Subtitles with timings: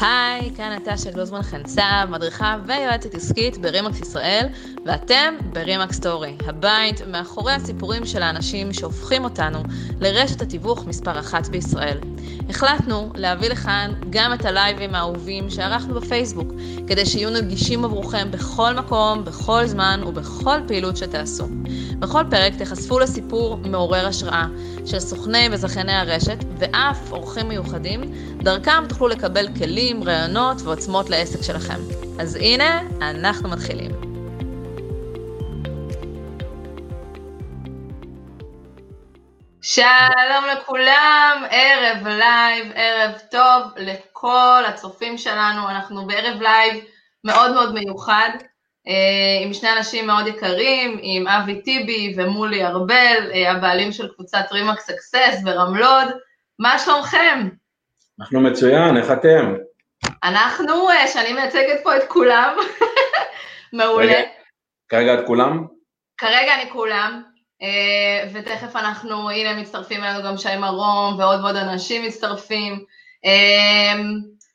[0.00, 4.46] היי, כאן נטשה גלוזמן חנצב, מדריכה ויועצת עסקית ברימקס ישראל,
[4.86, 9.62] ואתם ברימקס סטורי, הבית מאחורי הסיפורים של האנשים שהופכים אותנו
[10.00, 11.98] לרשת התיווך מספר אחת בישראל.
[12.48, 16.52] החלטנו להביא לכאן גם את הלייבים האהובים שערכנו בפייסבוק,
[16.86, 21.48] כדי שיהיו נגישים עבורכם בכל מקום, בכל זמן ובכל פעילות שתעשו.
[21.98, 24.46] בכל פרק תחשפו לסיפור מעורר השראה
[24.86, 28.00] של סוכני וזכייני הרשת, ואף אורחים מיוחדים,
[28.42, 31.80] דרכם תוכלו לקבל כלים, רעיונות ועוצמות לעסק שלכם.
[32.20, 33.90] אז הנה, אנחנו מתחילים.
[39.62, 46.84] שלום לכולם, ערב לייב, ערב טוב לכל הצופים שלנו, אנחנו בערב לייב
[47.24, 48.30] מאוד מאוד מיוחד,
[48.88, 54.44] אה, עם שני אנשים מאוד יקרים, עם אבי טיבי ומולי ארבל, אה, הבעלים של קבוצת
[54.52, 56.06] RE/MAX Success ברמלוד,
[56.58, 57.48] מה שלומכם?
[58.20, 59.54] אנחנו מצוין, איך אתם?
[60.24, 62.56] אנחנו, אה, שאני מייצגת פה את כולם,
[63.72, 64.22] מעולה.
[64.88, 65.66] כרגע את כולם?
[66.18, 67.22] כרגע אני כולם,
[67.62, 72.84] אה, ותכף אנחנו, הנה מצטרפים אלינו גם שי מרום ועוד ועוד אנשים מצטרפים.
[73.24, 74.02] אה,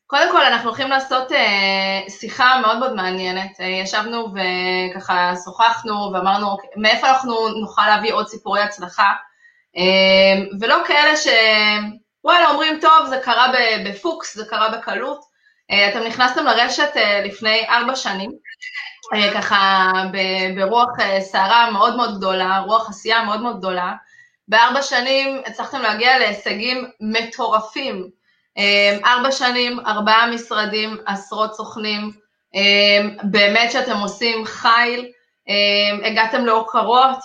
[0.08, 1.32] קודם כל אנחנו הולכים לעשות
[2.10, 9.12] שיחה מאוד מאוד מעניינת, ישבנו וככה שוחחנו ואמרנו מאיפה אנחנו נוכל להביא עוד סיפורי הצלחה,
[10.60, 11.28] ולא כאלה ש...
[12.24, 13.54] וואלה, אומרים, טוב, זה קרה
[13.86, 15.33] בפוקס, זה קרה בקלות.
[15.74, 18.32] אה, אתם נכנסתם לרשת אה, לפני ארבע שנים,
[19.14, 19.92] אה, ככה
[20.56, 23.94] ברוח סערה מאוד מאוד גדולה, רוח עשייה מאוד מאוד גדולה.
[24.48, 28.10] בארבע שנים הצלחתם להגיע להישגים מטורפים.
[29.06, 32.12] ארבע שנים, ארבעה משרדים, עשרות סוכנים,
[33.24, 35.12] באמת שאתם עושים חיל.
[36.04, 37.18] הגעתם להוקרות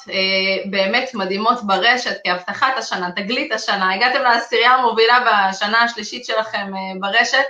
[0.70, 7.44] באמת מדהימות ברשת כהבטחת השנה, תגלית השנה, הגעתם לעשירייה המובילה בשנה השלישית שלכם ברשת,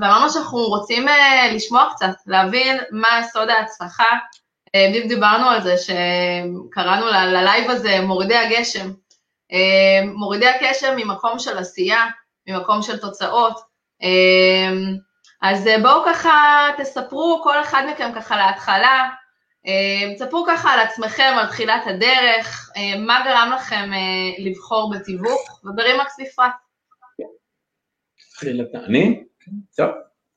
[0.00, 4.08] ואמרנו שאנחנו רוצים אה, לשמוע קצת, להבין מה סוד ההצלחה.
[4.76, 8.90] בדיוק דיברנו על זה שקראנו ללייב הזה מורידי הגשם.
[9.52, 12.06] אמ, מורידי הגשם ממקום של עשייה,
[12.46, 13.60] ממקום של תוצאות.
[15.42, 19.08] אז בואו ככה תספרו כל אחד מכם ככה להתחלה,
[20.16, 25.64] תספרו אה, ככה על עצמכם, על תחילת הדרך, אה, מה גרם לכם אה, לבחור בתיווך,
[25.64, 26.52] וברימקס בפרט.
[28.84, 29.24] אני?
[29.76, 29.90] טוב,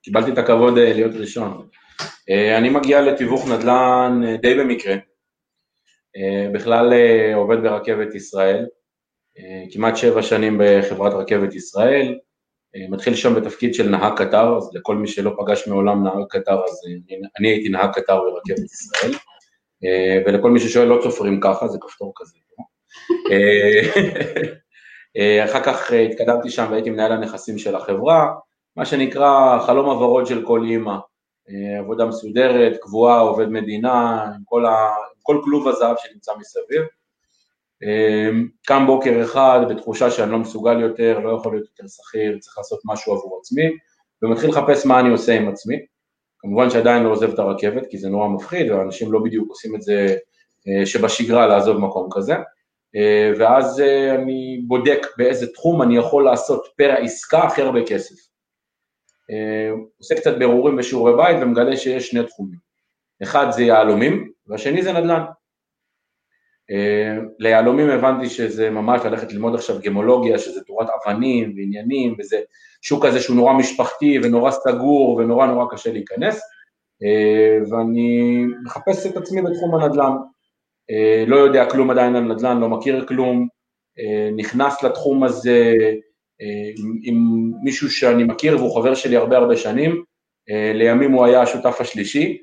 [0.04, 1.68] קיבלתי את הכבוד להיות ראשון.
[2.58, 4.96] אני מגיע לתיווך נדל"ן די במקרה.
[6.54, 6.94] בכלל
[7.36, 8.66] עובד ברכבת ישראל,
[9.72, 12.20] כמעט שבע שנים בחברת רכבת ישראל,
[12.90, 16.82] מתחיל שם בתפקיד של נהג קטר, אז לכל מי שלא פגש מעולם נהג קטר, אז
[16.86, 19.14] אני, אני הייתי נהג קטר ברכבת ישראל,
[19.84, 22.38] אה, ולכל מי ששואל לא צופרים ככה, זה כפתור כזה.
[22.60, 22.66] לא?
[25.18, 28.28] אה, אחר כך התקדמתי שם והייתי מנהל הנכסים של החברה,
[28.80, 30.96] מה שנקרא חלום הוורוד של כל אימא,
[31.50, 36.82] אה, עבודה מסודרת, קבועה, עובד מדינה, עם כל, ה, עם כל כלוב הזהב שנמצא מסביב.
[37.84, 42.58] אמ, קם בוקר אחד בתחושה שאני לא מסוגל יותר, לא יכול להיות יותר שכיר, צריך
[42.58, 43.70] לעשות משהו עבור עצמי,
[44.22, 45.76] ומתחיל לחפש מה אני עושה עם עצמי.
[46.40, 49.82] כמובן שעדיין לא עוזב את הרכבת, כי זה נורא מפחיד, ואנשים לא בדיוק עושים את
[49.82, 50.16] זה
[50.68, 52.36] אה, שבשגרה לעזוב מקום כזה.
[52.96, 58.30] אה, ואז אה, אני בודק באיזה תחום אני יכול לעשות פר העסקה הכי הרבה כסף.
[59.98, 62.70] עושה קצת בירורים בשיעורי בית ומגלה שיש שני תחומים.
[63.24, 65.24] אחד זה יהלומים, והשני זה נדל"ן.
[66.72, 72.40] אה, ליהלומים הבנתי שזה ממש ללכת ללמוד עכשיו גמולוגיה, שזה תורת אבנים ועניינים, וזה
[72.82, 76.42] שוק כזה שהוא נורא משפחתי ונורא סגור ונורא נורא קשה להיכנס,
[77.04, 80.12] אה, ואני מחפש את עצמי בתחום הנדל"ן.
[80.92, 83.48] אה, לא יודע כלום עדיין על נדל"ן, לא מכיר כלום,
[84.38, 85.74] נכנס לתחום הזה
[86.78, 90.04] עם, עם מישהו שאני מכיר והוא חבר שלי הרבה הרבה שנים,
[90.74, 92.38] לימים הוא היה השותף השלישי,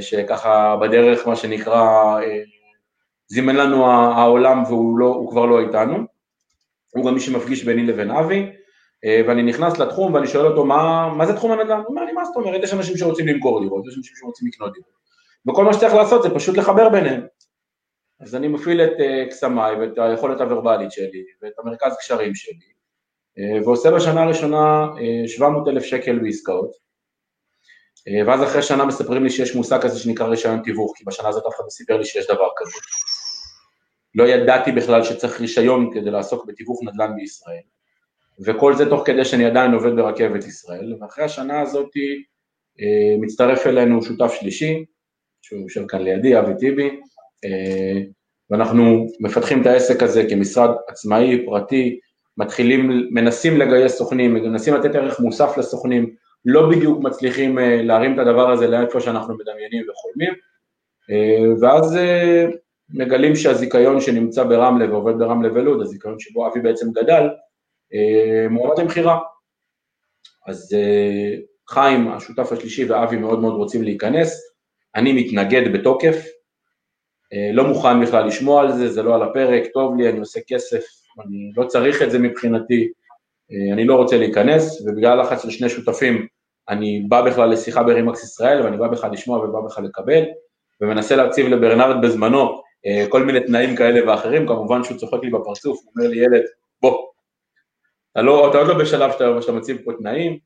[0.00, 2.18] שככה בדרך מה שנקרא
[3.28, 5.96] זימן לנו העולם והוא לא, כבר לא איתנו,
[6.94, 8.46] הוא גם מי שמפגיש ביני לבין אבי,
[9.04, 12.12] אה, ואני נכנס לתחום ואני שואל אותו מה, מה זה תחום הנדל"ן, הוא אומר לי
[12.12, 14.90] מה זאת אומרת, יש אנשים שרוצים למכור דירות, יש אנשים שרוצים לקנות דירות,
[15.48, 17.20] וכל מה שצריך לעשות זה פשוט לחבר ביניהם.
[18.20, 22.77] אז אני מפעיל את אה, קסמיי ואת היכולת הוורבלית שלי ואת המרכז קשרים שלי, אה,
[23.64, 24.86] ועושה בשנה הראשונה
[25.26, 26.70] 700 אלף שקל בעסקאות,
[28.26, 31.54] ואז אחרי שנה מספרים לי שיש מושג כזה שנקרא רישיון תיווך, כי בשנה הזאת אף
[31.54, 32.78] אחד לא סיפר לי שיש דבר כזה.
[34.14, 37.62] לא ידעתי בכלל שצריך רישיון כדי לעסוק בתיווך נדל"ן בישראל,
[38.46, 41.90] וכל זה תוך כדי שאני עדיין עובד ברכבת ישראל, ואחרי השנה הזאת
[42.80, 44.84] אה, מצטרף אלינו שותף שלישי,
[45.42, 46.90] שהוא יושב כאן לידי, אבי טיבי,
[47.44, 48.00] אה,
[48.50, 52.00] ואנחנו מפתחים את העסק הזה כמשרד עצמאי, פרטי,
[52.38, 56.14] מתחילים, מנסים לגייס סוכנים, מנסים לתת ערך מוסף לסוכנים,
[56.44, 60.34] לא בדיוק מצליחים להרים את הדבר הזה לאיפה שאנחנו מדמיינים וחולמים,
[61.60, 61.98] ואז
[62.90, 67.28] מגלים שהזיכיון שנמצא ברמלה ועובד ברמלה ולוד, הזיכיון שבו אבי בעצם גדל,
[68.50, 69.18] מועמד למכירה.
[70.46, 70.76] אז
[71.68, 74.40] חיים, השותף השלישי, ואבי מאוד מאוד רוצים להיכנס,
[74.94, 76.16] אני מתנגד בתוקף,
[77.32, 80.40] אה, לא מוכן בכלל לשמוע על זה, זה לא על הפרק, טוב לי, אני עושה
[80.46, 80.84] כסף,
[81.26, 82.88] אני לא צריך את זה מבחינתי,
[83.52, 86.26] אה, אני לא רוצה להיכנס, ובגלל לחץ של שני שותפים,
[86.68, 90.24] אני בא בכלל לשיחה ברימקס ישראל, ואני בא בכלל לשמוע ובא בכלל לקבל,
[90.80, 95.78] ומנסה להציב לברנרד בזמנו אה, כל מיני תנאים כאלה ואחרים, כמובן שהוא צוחק לי בפרצוף,
[95.84, 96.42] הוא אומר לי, ילד,
[96.82, 97.06] בוא,
[98.12, 100.38] אתה, לא, אתה עוד לא בשלב שאתה, שאתה מציב פה תנאים,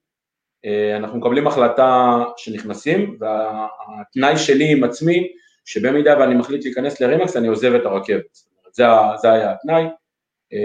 [0.96, 5.28] אנחנו מקבלים החלטה שנכנסים, והתנאי שלי עם עצמי,
[5.64, 8.38] שבמידה ואני מחליט להיכנס לרימקס אני עוזב את הרכבת,
[8.72, 8.84] זה,
[9.22, 9.88] זה היה התנאי, אה,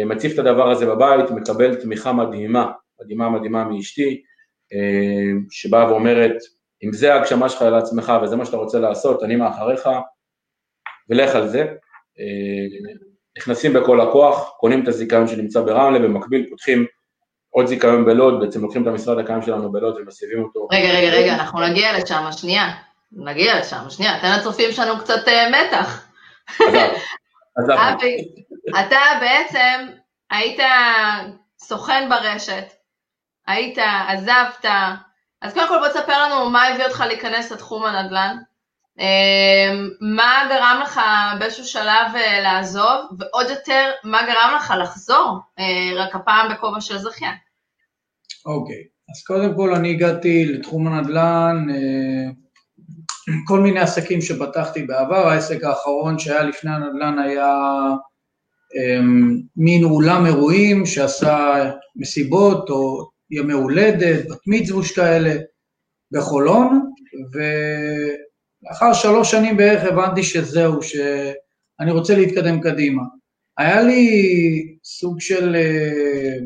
[0.06, 4.22] מציף את הדבר הזה בבית, מקבל תמיכה מדהימה, מדהימה מדהימה מאשתי,
[4.74, 6.36] אה, שבאה ואומרת,
[6.84, 9.90] אם זה ההגשמה שלך לעצמך וזה מה שאתה רוצה לעשות, אני מאחריך,
[11.10, 11.62] ולך על זה.
[12.20, 12.90] אה,
[13.38, 16.86] נכנסים בכל הכוח, קונים את הזיכיון שנמצא ברמלה, במקביל פותחים
[17.50, 20.68] עוד זיכיון בלוד, בעצם לוקחים את המשרד הקיים שלנו בלוד ומסביבים אותו.
[20.72, 22.64] רגע, רגע, רגע, אנחנו נגיע לשם, שנייה.
[23.12, 26.08] נגיע לשם, שנייה, תן לצופים שלנו קצת מתח.
[27.60, 29.88] אבי, אתה בעצם
[30.30, 30.60] היית
[31.60, 32.74] סוכן ברשת,
[33.48, 33.78] היית,
[34.08, 34.66] עזבת,
[35.42, 38.38] אז קודם כל בוא תספר לנו מה הביא אותך להיכנס לתחום הנדל"ן,
[39.00, 41.02] אמ, מה גרם לך
[41.40, 46.98] באיזשהו שלב אה, לעזוב, ועוד יותר, מה גרם לך לחזור, אה, רק הפעם בכובע של
[46.98, 47.36] זכיין.
[48.46, 49.12] אוקיי, okay.
[49.12, 51.66] אז קודם כל אני הגעתי לתחום הנדל"ן
[53.48, 57.54] כל מיני עסקים שפתחתי בעבר, העסק האחרון שהיה לפני הנדל"ן היה
[59.56, 65.36] מין אולם אירועים שעשה מסיבות או ימי הולדת, בת מצווש כאלה
[66.12, 66.92] בחולון,
[67.34, 73.04] ולאחר שלוש שנים בערך הבנתי שזהו, שאני רוצה להתקדם קדימה.
[73.58, 76.44] היה לי סוג של uh,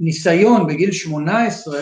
[0.00, 1.80] ניסיון בגיל 18,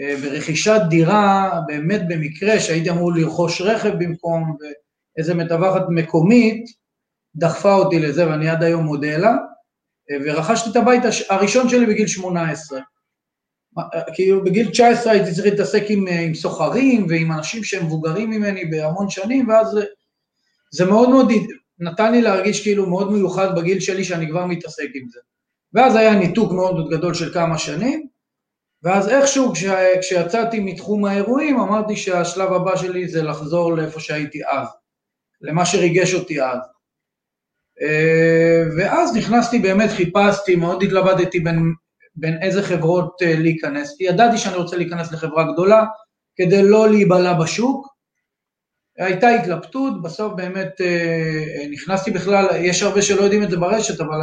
[0.00, 6.64] אה, ברכישת דירה, באמת במקרה שהייתי אמור לרכוש רכב במקום, ואיזה מתווכת מקומית
[7.36, 9.36] דחפה אותי לזה, ואני עד היום מודה לה,
[10.10, 12.80] אה, ורכשתי את הבית הראשון שלי בגיל 18.
[13.78, 18.64] אה, כאילו בגיל 19 הייתי צריך להתעסק עם, עם סוחרים ועם אנשים שהם מבוגרים ממני
[18.64, 19.84] בהמון שנים, ואז זה,
[20.72, 21.32] זה מאוד מאוד
[21.78, 25.20] נתן לי להרגיש כאילו מאוד מיוחד בגיל שלי שאני כבר מתעסק עם זה.
[25.74, 28.06] ואז היה ניתוק מאוד מאוד גדול של כמה שנים,
[28.82, 29.64] ואז איכשהו כש,
[30.00, 34.68] כשיצאתי מתחום האירועים אמרתי שהשלב הבא שלי זה לחזור לאיפה שהייתי אז,
[35.40, 36.58] למה שריגש אותי אז.
[37.82, 41.74] אה, ואז נכנסתי, באמת חיפשתי, מאוד התלבטתי בין,
[42.14, 45.84] בין איזה חברות אה, להיכנס, ידעתי שאני רוצה להיכנס לחברה גדולה
[46.36, 47.86] כדי לא להיבלע בשוק.
[48.98, 54.18] הייתה התלבטות, בסוף באמת אה, נכנסתי בכלל, יש הרבה שלא יודעים את זה ברשת, אבל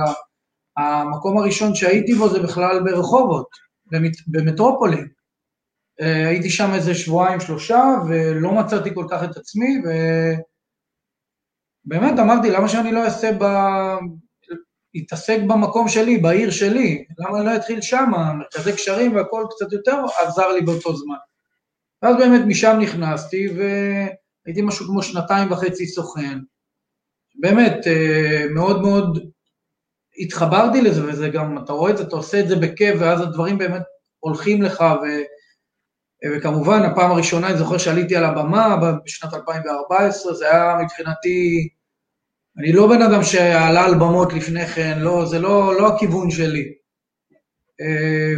[0.77, 3.68] המקום הראשון שהייתי בו זה בכלל ברחובות.
[4.27, 5.07] במטרופולין.
[6.00, 9.81] הייתי שם איזה שבועיים, שלושה, ולא מצאתי כל כך את עצמי,
[11.88, 13.44] ובאמת אמרתי, למה שאני לא אעשה ב...
[14.98, 20.47] אתעסק במקום שלי, בעיר שלי, למה לא אתחיל שם, מרכזי קשרים והכל קצת יותר עזר
[20.52, 21.16] לי באותו זמן.
[22.02, 26.40] ואז באמת משם נכנסתי, והייתי משהו כמו שנתיים וחצי סוכן.
[27.40, 29.19] באמת, אה, מאוד מאוד
[30.19, 33.57] התחברתי לזה, וזה גם, אתה רואה את זה, אתה עושה את זה בכיף, ואז הדברים
[33.57, 33.81] באמת
[34.19, 35.06] הולכים לך, ו,
[36.35, 41.69] וכמובן, הפעם הראשונה, אני זוכר שעליתי על הבמה בשנת 2014, זה היה מבחינתי,
[42.59, 46.73] אני לא בן אדם שעלה על במות לפני כן, לא, זה לא, לא הכיוון שלי.
[47.81, 48.33] אה,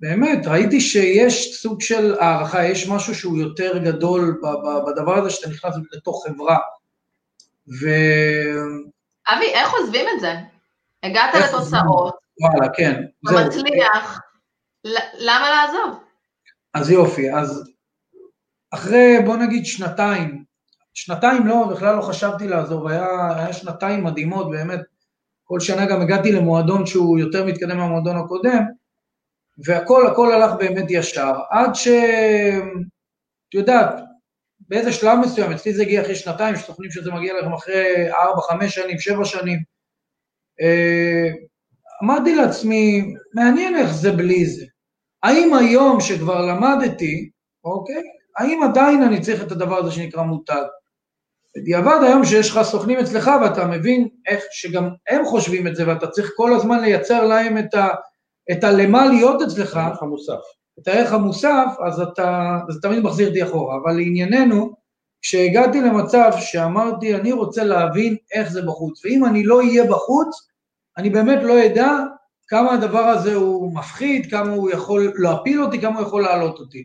[0.00, 4.40] ובאמת, ראיתי שיש סוג של הערכה, יש משהו שהוא יותר גדול
[4.86, 6.58] בדבר הזה, שאתה נכנס לתוך חברה.
[7.80, 7.86] ו...
[9.28, 10.34] אבי, איך עוזבים את זה?
[11.02, 12.14] הגעת לתוצאות.
[12.40, 13.02] וואלה, כן.
[13.22, 14.20] מצליח,
[15.18, 16.00] למה לעזוב?
[16.74, 17.70] אז יופי, אז
[18.70, 20.45] אחרי, בוא נגיד, שנתיים,
[20.98, 24.80] שנתיים לא, בכלל לא חשבתי לעזוב, היה, היה שנתיים מדהימות, באמת,
[25.44, 28.64] כל שנה גם הגעתי למועדון שהוא יותר מתקדם מהמועדון הקודם,
[29.64, 31.88] והכל, הכל הלך באמת ישר, עד ש...
[33.48, 34.00] את יודעת,
[34.60, 38.74] באיזה שלב מסוים, אצלי זה הגיע אחרי שנתיים, יש שזה מגיע לכם אחרי ארבע, חמש
[38.74, 39.58] שנים, שבע שנים.
[40.60, 41.28] אה,
[42.04, 44.64] אמרתי לעצמי, מעניין איך זה בלי זה.
[45.22, 47.30] האם היום שכבר למדתי,
[47.64, 48.02] אוקיי,
[48.36, 50.62] האם עדיין אני צריך את הדבר הזה שנקרא מותג?
[51.56, 56.06] בדיעבד היום שיש לך סוכנים אצלך ואתה מבין איך שגם הם חושבים את זה ואתה
[56.06, 57.88] צריך כל הזמן לייצר להם את, ה,
[58.52, 60.40] את הלמה להיות אצלך, הערך המוסף.
[60.78, 63.76] את הערך המוסף, אז אתה, זה תמיד מחזיר אותי אחורה.
[63.76, 64.72] אבל לענייננו,
[65.22, 70.48] כשהגעתי למצב שאמרתי, אני רוצה להבין איך זה בחוץ, ואם אני לא אהיה בחוץ,
[70.98, 71.98] אני באמת לא אדע
[72.48, 76.84] כמה הדבר הזה הוא מפחיד, כמה הוא יכול להפיל אותי, כמה הוא יכול להעלות אותי.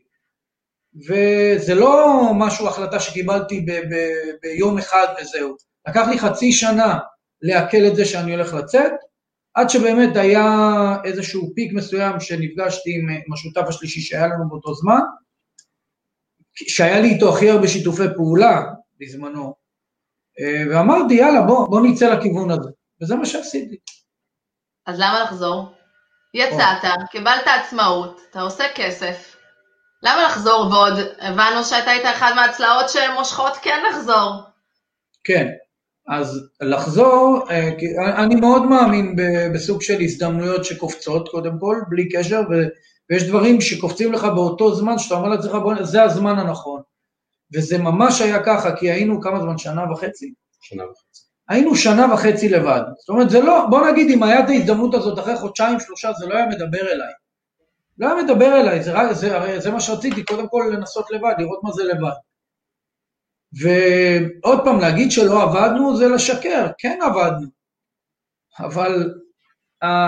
[0.95, 5.55] וזה לא משהו, החלטה שקיבלתי ב- ב- ביום אחד וזהו.
[5.88, 6.98] לקח לי חצי שנה
[7.41, 8.91] לעכל את זה שאני הולך לצאת,
[9.53, 10.45] עד שבאמת היה
[11.03, 12.91] איזשהו פיק מסוים שנפגשתי
[13.25, 15.00] עם השותף השלישי שהיה לנו באותו זמן,
[16.53, 18.62] שהיה לי איתו הכי הרבה שיתופי פעולה
[19.00, 19.53] בזמנו,
[20.39, 22.69] אה, ואמרתי, יאללה, בוא, בוא נצא לכיוון הזה.
[23.01, 23.77] וזה מה שעשיתי.
[24.86, 25.71] אז למה לחזור?
[26.33, 29.30] יצאת, קיבלת עצמאות, אתה עושה כסף.
[30.03, 30.93] למה לחזור ועוד?
[31.20, 34.34] הבנו שאתה היית אחד מהצלעות שמושכות כן לחזור.
[35.24, 35.48] כן,
[36.08, 37.70] אז לחזור, אה,
[38.24, 39.15] אני מאוד מאמין
[39.53, 42.41] בסוג של הזדמנויות שקופצות, קודם כל, בלי קשר,
[43.10, 46.81] ויש דברים שקופצים לך באותו זמן, שאתה אומר לעצמך, זה הזמן הנכון.
[47.53, 50.34] וזה ממש היה ככה, כי היינו כמה זמן, שנה וחצי?
[50.62, 51.22] שנה וחצי.
[51.50, 52.81] היינו שנה וחצי לבד.
[53.00, 56.27] זאת אומרת, זה לא, בוא נגיד, אם היה את ההזדמנות הזאת אחרי חודשיים, שלושה, זה
[56.27, 57.13] לא היה מדבר אליי.
[57.98, 61.60] לא היה מדבר אליי, זה, רק- זה, זה מה שרציתי, קודם כל לנסות לבד, לראות
[61.63, 62.17] מה זה לבד.
[63.53, 67.48] ועוד פעם, להגיד שלא עבדנו זה לשקר, כן עבדנו.
[68.60, 69.13] אבל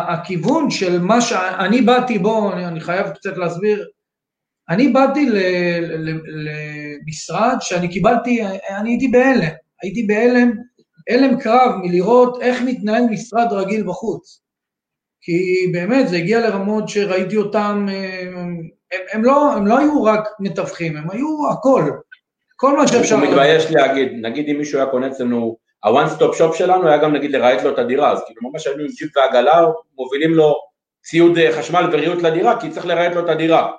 [0.07, 3.87] הכיוון של מה שאני באתי בו, אני, אני חייב קצת להסביר,
[4.69, 5.29] אני באתי
[7.05, 10.51] למשרד שאני קיבלתי, אני הייתי בהלם, הייתי בהלם,
[11.09, 14.42] הלם קרב מלראות איך מתנהל משרד רגיל בחוץ.
[15.23, 18.61] כי באמת זה הגיע לרמות שראיתי אותם, אה, הם,
[19.13, 21.91] הם, לא, הם לא היו רק מתווכים, הם היו הכל,
[22.55, 23.15] כל מה שאפשר.
[23.15, 27.13] הוא מתבייש להגיד, נגיד אם מישהו היה קונה אצלנו, ה-one stop shop שלנו היה גם
[27.13, 29.65] נגיד לרהט לו את הדירה, אז כאילו ממש היינו עם ג'יפ ועגלה,
[29.97, 30.55] מובילים לו
[31.03, 33.71] ציוד אה, חשמל וריהוט לדירה, כי צריך לרהט לו את הדירה.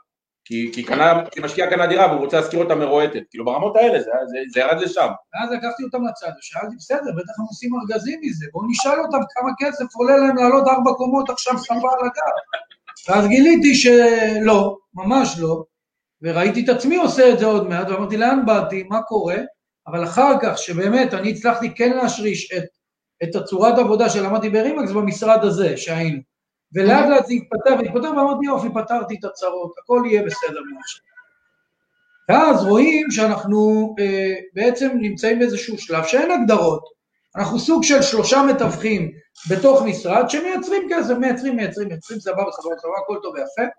[0.44, 4.00] כי, כי, קנה, כי משקיע קנה דירה והוא רוצה להשכיר אותה מרועטת, כאילו ברמות האלה,
[4.00, 5.08] זה, זה, זה ירד לשם.
[5.34, 9.50] ואז לקחתי אותם לצד ושאלתי, בסדר, בטח הם עושים ארגזים מזה, בואו נשאל אותם כמה
[9.58, 12.64] כסף עולה להם לעלות ארבע קומות עכשיו ספה על הגב.
[13.08, 15.64] ואז גיליתי שלא, ממש לא,
[16.22, 19.36] וראיתי את עצמי עושה את זה עוד מעט, ואמרתי, לאן באתי, מה קורה?
[19.86, 22.64] אבל אחר כך, שבאמת אני הצלחתי כן להשריש את,
[23.22, 26.33] את הצורת עבודה שלמדתי ברימקס במשרד הזה שהיינו.
[26.74, 31.04] ולאט לאט זה התפתח והתפתח, ואמרתי, יופי, פתרתי את הצרות, הכל יהיה בסדר מעכשיו.
[32.28, 36.84] ואז רואים שאנחנו אה, בעצם נמצאים באיזשהו שלב שאין הגדרות.
[37.36, 39.12] אנחנו סוג של שלושה מתווכים
[39.50, 43.72] בתוך משרד שמייצרים כסף, מייצרים, מייצרים, מייצרים, סבבה, סבבה, סבבה, הכל טוב ויפה.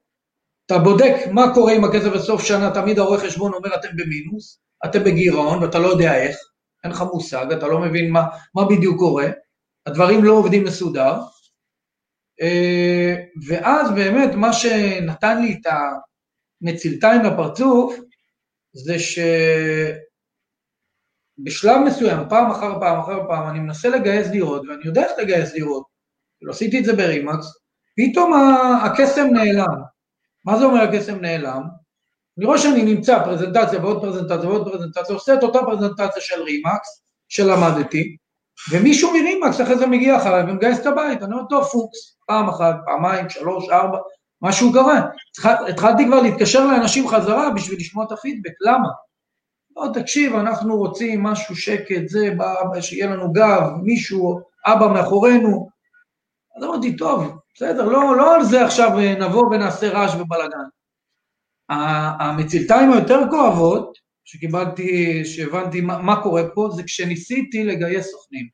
[0.65, 5.03] אתה בודק מה קורה עם הכסף בסוף שנה, תמיד הרואה חשבון אומר אתם במינוס, אתם
[5.03, 6.37] בגירעון ואתה לא יודע איך,
[6.83, 8.23] אין לך מושג, אתה לא מבין מה,
[8.55, 9.27] מה בדיוק קורה,
[9.85, 11.19] הדברים לא עובדים מסודר.
[12.41, 13.15] אה,
[13.47, 15.67] ואז באמת מה שנתן לי את
[16.61, 17.95] המצילתיים לפרצוף,
[18.73, 18.95] זה
[21.39, 25.51] שבשלב מסוים, פעם אחר פעם אחר פעם, אני מנסה לגייס דירות, ואני יודע איך לגייס
[25.51, 25.85] דירות,
[26.37, 27.45] כאילו עשיתי את זה ברימקס,
[27.97, 28.33] פתאום
[28.83, 29.81] הקסם נעלם.
[30.45, 31.61] מה זה אומר הקסם נעלם?
[32.37, 37.03] אני רואה שאני נמצא פרזנטציה ועוד פרזנטציה ועוד פרזנטציה, עושה את אותה פרזנטציה של רימקס,
[37.29, 38.17] שלמדתי,
[38.71, 42.75] ומישהו מרימקס אחרי זה מגיע אחריי ומגייס את הבית, אני אומר, טוב, פוקס, פעם אחת,
[42.85, 43.97] פעמיים, שלוש, ארבע,
[44.41, 45.01] משהו קרה.
[45.39, 48.87] התח- התחלתי כבר להתקשר לאנשים חזרה בשביל לשמוע את הפידבק, למה?
[49.77, 52.33] לא, תקשיב, אנחנו רוצים משהו שקט, זה,
[52.81, 55.69] שיהיה לנו גב, מישהו, אבא מאחורינו.
[56.57, 57.23] אז אמרתי, טוב,
[57.55, 60.57] בסדר, לא, לא על זה עכשיו אה, נבוא ונעשה רעש ובלאגן.
[61.69, 68.47] ה- המצילתיים היותר כואבות, שקיבלתי, שהבנתי מה, מה קורה פה, זה כשניסיתי לגייס סוכנים.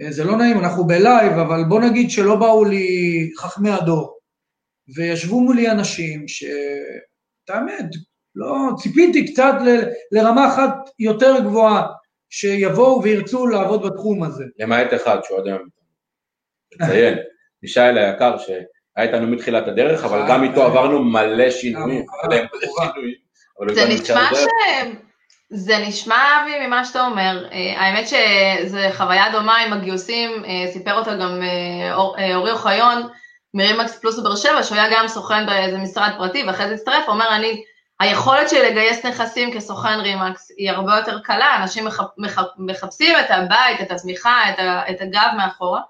[0.00, 4.18] אה, זה לא נעים, אנחנו בלייב, אבל בוא נגיד שלא באו לי חכמי הדור,
[4.96, 6.44] וישבו מולי אנשים ש...
[7.44, 7.84] את האמת,
[8.34, 9.68] לא, ציפיתי קצת ל,
[10.12, 11.86] לרמה אחת יותר גבוהה,
[12.30, 14.44] שיבואו וירצו לעבוד בתחום הזה.
[14.58, 15.68] למעט אחד שהוא עד היום.
[16.72, 17.18] לציין,
[17.62, 18.62] מישאל היקר שהיה
[18.98, 22.06] איתנו מתחילת הדרך, אבל גם איתו עברנו מלא שינויים.
[23.68, 24.44] זה נשמע ש...
[25.52, 27.48] זה נשמע, אבי, ממה שאתה אומר.
[27.52, 33.08] אה, האמת שזו חוויה דומה עם הגיוסים, אה, סיפר אותה גם אה, אור- אורי אוחיון
[33.54, 37.14] מרימקס פלוס בבאר שבע, שהוא היה גם סוכן באיזה משרד פרטי, ואחרי זה הצטרף, הוא
[37.14, 37.62] אומר, אני,
[38.00, 43.30] היכולת שלי לגייס נכסים כסוכן רימקס היא הרבה יותר קלה, אנשים מח, מח, מחפשים את
[43.30, 45.80] הבית, את התמיכה, את, ה, את הגב מאחורה,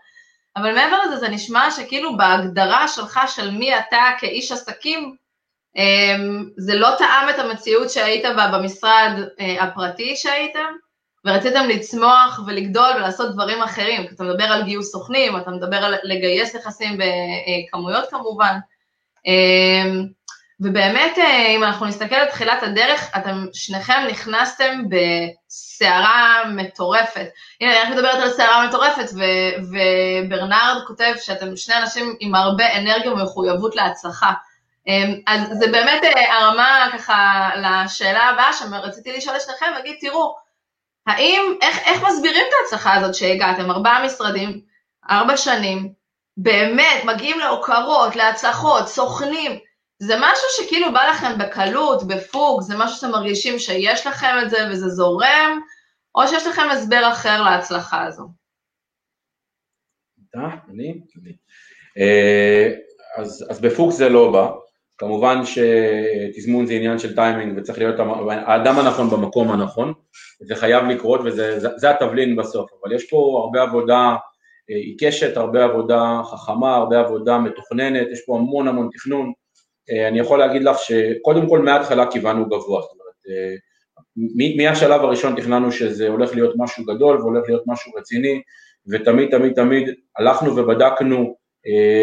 [0.57, 5.17] אבל מעבר לזה, זה נשמע שכאילו בהגדרה שלך של מי אתה כאיש עסקים,
[6.57, 10.55] זה לא טעם את המציאות שהיית בה במשרד אה, הפרטי שהיית,
[11.25, 15.95] ורציתם לצמוח ולגדול ולעשות דברים אחרים, כי אתה מדבר על גיוס סוכנים, אתה מדבר על
[16.03, 18.59] לגייס נכסים בכמויות כמובן,
[19.27, 20.07] אמ,
[20.61, 27.27] ובאמת, אה, אם אנחנו נסתכל על תחילת הדרך, אתם שניכם נכנסתם בסערה מטורפת.
[27.61, 29.77] הנה, אני רק מדברת על סערה מטורפת, ו-
[30.27, 34.33] וברנרד כותב שאתם שני אנשים עם הרבה אנרגיה ומחויבות להצלחה.
[34.91, 40.37] אמ, אז זה באמת אה, הרמה ככה לשאלה הבאה שרציתי לשאול את שניכם, להגיד, תראו,
[41.07, 43.71] האם, איך, איך מסבירים את ההצלחה הזאת שהגעתם?
[43.71, 44.61] ארבעה משרדים,
[45.11, 45.93] ארבע שנים,
[46.37, 49.59] באמת, מגיעים להוקרות, להצלחות, סוכנים,
[49.99, 54.59] זה משהו שכאילו בא לכם בקלות, בפוג, זה משהו שאתם מרגישים שיש לכם את זה
[54.71, 55.61] וזה זורם,
[56.15, 58.29] או שיש לכם הסבר אחר להצלחה הזו?
[60.31, 60.39] אתה?
[60.69, 61.01] אני?
[61.99, 62.69] אה,
[63.17, 64.49] אז, אז זה לא בא,
[65.00, 67.95] כמובן שתזמון זה עניין של טיימינג וצריך להיות
[68.30, 69.92] האדם הנכון במקום הנכון,
[70.40, 74.16] זה חייב לקרות וזה זה, זה התבלין בסוף, אבל יש פה הרבה עבודה
[74.71, 79.33] אה, עיקשת, הרבה עבודה חכמה, הרבה עבודה מתוכננת, יש פה המון המון תכנון,
[79.90, 85.37] אה, אני יכול להגיד לך שקודם כל מההתחלה כיוונו גבוה, זאת אומרת, אה, מהשלב הראשון
[85.37, 88.42] תכננו שזה הולך להיות משהו גדול והולך להיות משהו רציני,
[88.90, 89.88] ותמיד תמיד תמיד
[90.19, 91.37] הלכנו ובדקנו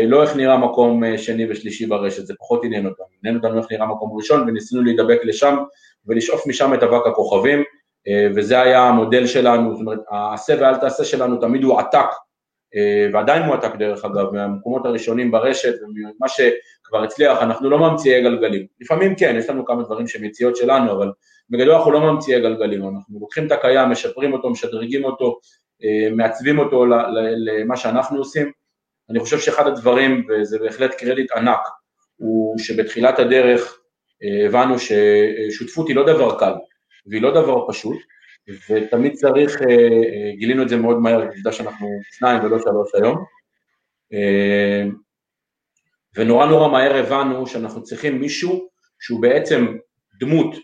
[0.08, 3.88] לא איך נראה מקום שני ושלישי ברשת, זה פחות עניין אותנו, עניין אותנו איך נראה
[3.88, 5.58] מקום ראשון וניסינו להידבק לשם
[6.06, 7.64] ולשאוף משם את אבק הכוכבים,
[8.36, 12.08] וזה היה המודל שלנו, זאת אומרת, העשה ואל תעשה שלנו תמיד הוא עתק
[12.76, 18.66] אה, ועדיין מועתק דרך אגב, מהמקומות הראשונים ברשת ומה שכבר הצליח, אנחנו לא ממציאי גלגלים.
[18.82, 21.12] לפעמים כן, יש לנו כמה דברים שהם יציאות שלנו, אבל
[21.50, 25.40] בגדול אנחנו לא ממציאי גלגלים, אנחנו לוקחים את הקיים, משפרים אותו, משדרגים אותו,
[25.84, 28.52] אה, מעצבים אותו למה שאנחנו עושים.
[29.10, 31.60] אני חושב שאחד הדברים, וזה בהחלט קרדיט ענק,
[32.16, 33.80] הוא שבתחילת הדרך
[34.24, 36.54] אה, הבנו ששותפות היא לא דבר קל,
[37.06, 37.98] והיא לא דבר פשוט,
[38.70, 43.24] ותמיד צריך, אה, אה, גילינו את זה מאוד מהר, עובדה שאנחנו שניים ולא שלוש היום,
[46.16, 48.68] ונורא נורא מהר הבנו שאנחנו צריכים מישהו
[49.00, 49.78] שהוא בעצם
[50.20, 50.56] דמות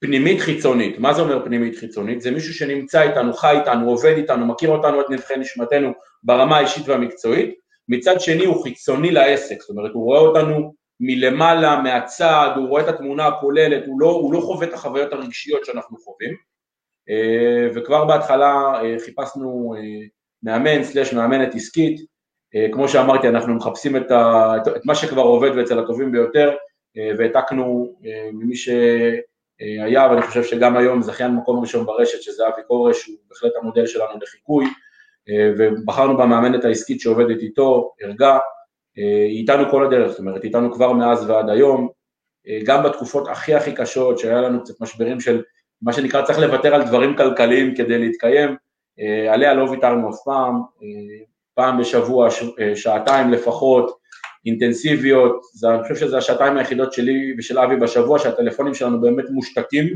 [0.00, 2.20] פנימית חיצונית, מה זה אומר פנימית חיצונית?
[2.20, 6.88] זה מישהו שנמצא איתנו, חי איתנו, עובד איתנו, מכיר אותנו את נבחי נשמתנו ברמה האישית
[6.88, 7.54] והמקצועית,
[7.88, 12.88] מצד שני הוא חיצוני לעסק, זאת אומרת הוא רואה אותנו מלמעלה, מהצד, הוא רואה את
[12.88, 16.34] התמונה הכוללת, הוא לא, הוא לא חווה את החוויות הרגשיות שאנחנו חווים,
[17.10, 20.06] אה, וכבר בהתחלה אה, חיפשנו אה,
[20.42, 22.18] מאמן סלש מאמנת עסקית,
[22.72, 26.54] כמו שאמרתי אנחנו מחפשים את, ה, את מה שכבר עובד ואצל הטובים ביותר
[27.18, 27.96] והעתקנו
[28.32, 33.52] ממי שהיה ואני חושב שגם היום זכיין מקום ראשון ברשת שזה אבי כורש, הוא בהחלט
[33.60, 34.64] המודל שלנו לחיקוי
[35.58, 38.38] ובחרנו במאמנת העסקית שעובדת איתו, ערגה,
[38.96, 41.88] היא איתנו כל הדרך, זאת אומרת איתנו כבר מאז ועד היום,
[42.64, 45.42] גם בתקופות הכי הכי קשות שהיה לנו קצת משברים של
[45.82, 48.56] מה שנקרא צריך לוותר על דברים כלכליים כדי להתקיים,
[49.00, 52.28] אה, עליה לא ויתרנו אף פעם, אה, פעם בשבוע,
[52.60, 53.98] אה, שעתיים לפחות,
[54.46, 59.86] אינטנסיביות, זה, אני חושב שזה השעתיים היחידות שלי ושל אבי בשבוע, שהטלפונים שלנו באמת מושתקים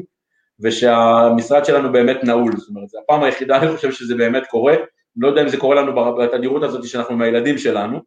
[0.60, 4.74] ושהמשרד שלנו באמת נעול, זאת אומרת, זו הפעם היחידה, אני חושב שזה באמת קורה,
[5.16, 8.00] לא יודע אם זה קורה לנו בתדירות הזאת שאנחנו עם הילדים שלנו,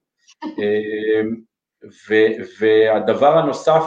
[2.59, 3.83] והדבר הנוסף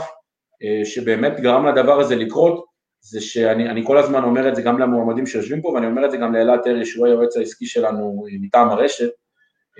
[0.84, 2.64] שבאמת גרם לדבר הזה לקרות,
[3.00, 6.16] זה שאני כל הזמן אומר את זה גם למועמדים שיושבים פה, ואני אומר את זה
[6.16, 9.10] גם לאלעד טרי, שהוא היועץ העסקי שלנו מטעם הרשת,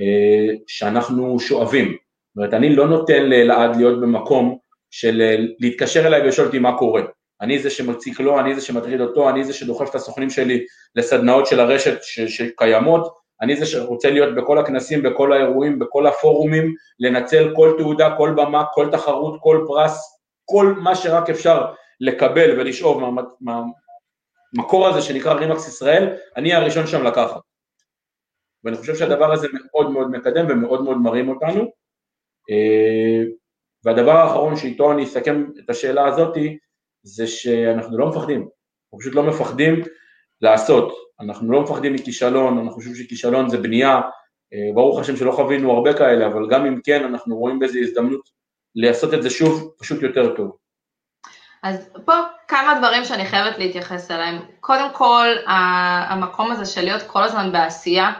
[0.00, 1.88] אה, שאנחנו שואבים.
[1.88, 4.58] זאת אומרת, אני לא נותן לאלעד להיות במקום
[4.90, 7.02] של אה, להתקשר אליי ולשאול אותי מה קורה.
[7.40, 10.64] אני זה שמציק לו, אני זה שמטריד אותו, אני זה שדוחף את הסוכנים שלי
[10.96, 16.74] לסדנאות של הרשת ש- שקיימות, אני זה שרוצה להיות בכל הכנסים, בכל האירועים, בכל הפורומים,
[17.00, 23.02] לנצל כל תעודה, כל במה, כל תחרות, כל פרס, כל מה שרק אפשר לקבל ולשאוב
[23.40, 27.40] מהמקור מה, הזה שנקרא רימקס ישראל, אני הראשון שם לקחת.
[28.64, 31.60] ואני חושב שהדבר הזה מאוד מאוד מקדם ומאוד מאוד מרים אותנו.
[32.50, 33.22] אה,
[33.84, 36.58] והדבר האחרון שאיתו אני אסכם את השאלה הזאתי,
[37.02, 39.82] זה שאנחנו לא מפחדים, אנחנו פשוט לא מפחדים
[40.42, 44.00] לעשות, אנחנו לא מפחדים מכישלון, אנחנו חושבים שכישלון זה בנייה,
[44.52, 48.20] אה, ברוך השם שלא חווינו הרבה כאלה, אבל גם אם כן, אנחנו רואים בזה הזדמנות
[48.74, 50.56] לעשות את זה שוב, פשוט יותר טוב.
[51.62, 52.12] אז פה
[52.48, 54.38] כמה דברים שאני חייבת להתייחס אליהם.
[54.60, 55.26] קודם כל,
[56.08, 58.12] המקום הזה של להיות כל הזמן בעשייה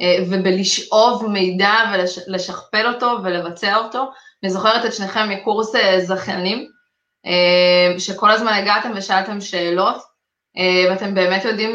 [0.00, 4.10] אה, ובלשאוב מידע ולשכפל אותו ולבצע אותו.
[4.42, 6.80] אני זוכרת את שניכם מקורס אה, זכיינים,
[7.98, 10.09] שכל הזמן הגעתם ושאלתם שאלות,
[10.90, 11.72] ואתם באמת יודעים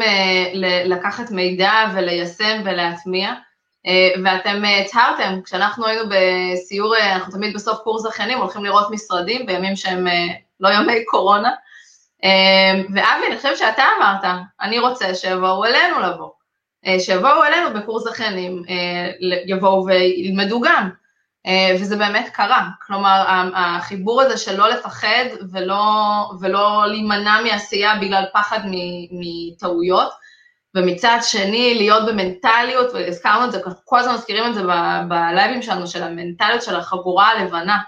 [0.84, 3.32] לקחת מידע וליישם ולהטמיע,
[4.24, 10.06] ואתם הצהרתם, כשאנחנו היינו בסיור, אנחנו תמיד בסוף קורס זכיינים הולכים לראות משרדים בימים שהם
[10.60, 11.50] לא ימי קורונה,
[12.94, 16.30] ואבי, אני חושבת שאתה אמרת, אני רוצה שיבואו אלינו לבוא.
[16.98, 18.62] שיבואו אלינו בקורס זכיינים,
[19.46, 20.90] יבואו וילמדו גם.
[21.80, 22.68] וזה באמת קרה.
[22.86, 25.82] כלומר, החיבור הזה של לא לפחד ולא,
[26.40, 28.60] ולא להימנע מעשייה בגלל פחד
[29.10, 30.12] מטעויות,
[30.74, 34.62] ומצד שני להיות במנטליות, והזכרנו את זה, כל הזמן מזכירים את זה
[35.08, 37.78] בלייבים שלנו, של המנטליות של החבורה הלבנה,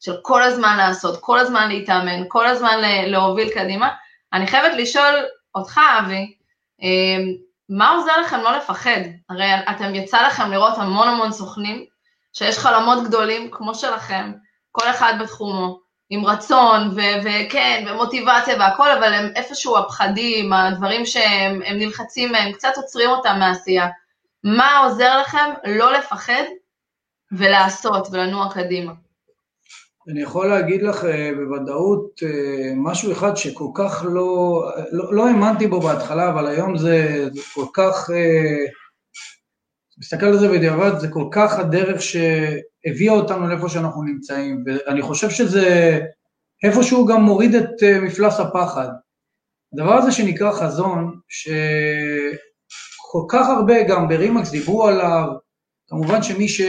[0.00, 3.88] של כל הזמן לעשות, כל הזמן להתאמן, כל הזמן להוביל קדימה.
[4.32, 5.14] אני חייבת לשאול
[5.54, 6.34] אותך, אבי,
[6.82, 7.32] אמ,
[7.68, 9.00] מה עוזר לכם לא לפחד?
[9.30, 11.84] הרי אתם יצא לכם לראות המון המון סוכנים,
[12.38, 14.32] שיש חלומות גדולים כמו שלכם,
[14.72, 22.32] כל אחד בתחומו, עם רצון, וכן, ומוטיבציה והכל, אבל הם איפשהו הפחדים, הדברים שהם נלחצים
[22.32, 23.88] מהם, קצת עוצרים אותם מהעשייה.
[24.44, 26.42] מה עוזר לכם לא לפחד
[27.32, 28.92] ולעשות ולנוע קדימה?
[30.10, 35.66] אני יכול להגיד לך אה, בוודאות אה, משהו אחד שכל כך לא, לא, לא האמנתי
[35.66, 38.66] בו בהתחלה, אבל היום זה, זה כל כך, אה,
[39.98, 45.30] מסתכל על זה בדיעבד, זה כל כך הדרך שהביאה אותנו לאיפה שאנחנו נמצאים, ואני חושב
[45.30, 45.98] שזה
[46.64, 48.88] איפשהו גם מוריד את מפלס הפחד.
[49.72, 55.26] הדבר הזה שנקרא חזון, שכל כך הרבה גם ברימקס דיברו עליו,
[55.88, 56.60] כמובן שמי ש...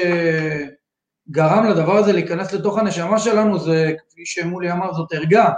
[1.32, 5.50] גרם לדבר הזה להיכנס לתוך הנשמה שלנו, זה, כפי שמולי אמר, זאת ערגה.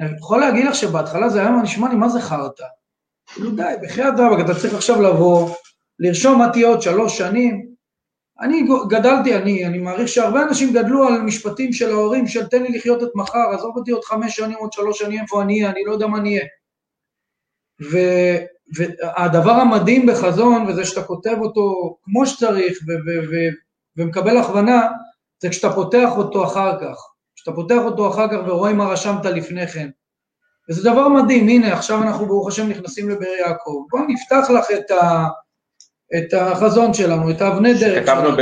[0.00, 2.64] אני יכול להגיד לך שבהתחלה זה היה נשמע לי, מה זה חרטא?
[3.26, 5.54] כאילו די, בחייאת דבק, אתה צריך עכשיו לבוא,
[6.02, 7.66] לרשום מה תהיה עוד שלוש שנים.
[8.40, 12.78] אני גדלתי, אני, אני מעריך שהרבה אנשים גדלו על משפטים של ההורים של תן לי
[12.78, 15.84] לחיות את מחר, עזוב אותי עוד חמש שנים, עוד שלוש שנים, איפה אני אהיה, אני
[15.84, 16.48] לא יודע מה אני אהיה.
[18.76, 22.78] והדבר המדהים בחזון, וזה שאתה כותב אותו כמו שצריך,
[23.96, 24.88] ומקבל הכוונה,
[25.42, 26.96] זה כשאתה פותח אותו אחר כך.
[27.36, 29.88] כשאתה פותח אותו אחר כך ורואה מה רשמת לפני כן.
[30.68, 33.84] וזה דבר מדהים, הנה עכשיו אנחנו ברוך השם נכנסים לבאר יעקב.
[33.90, 35.26] בואו נפתח לך את, ה,
[36.18, 38.30] את החזון שלנו, את האבני דרך שלנו.
[38.30, 38.36] כתבנו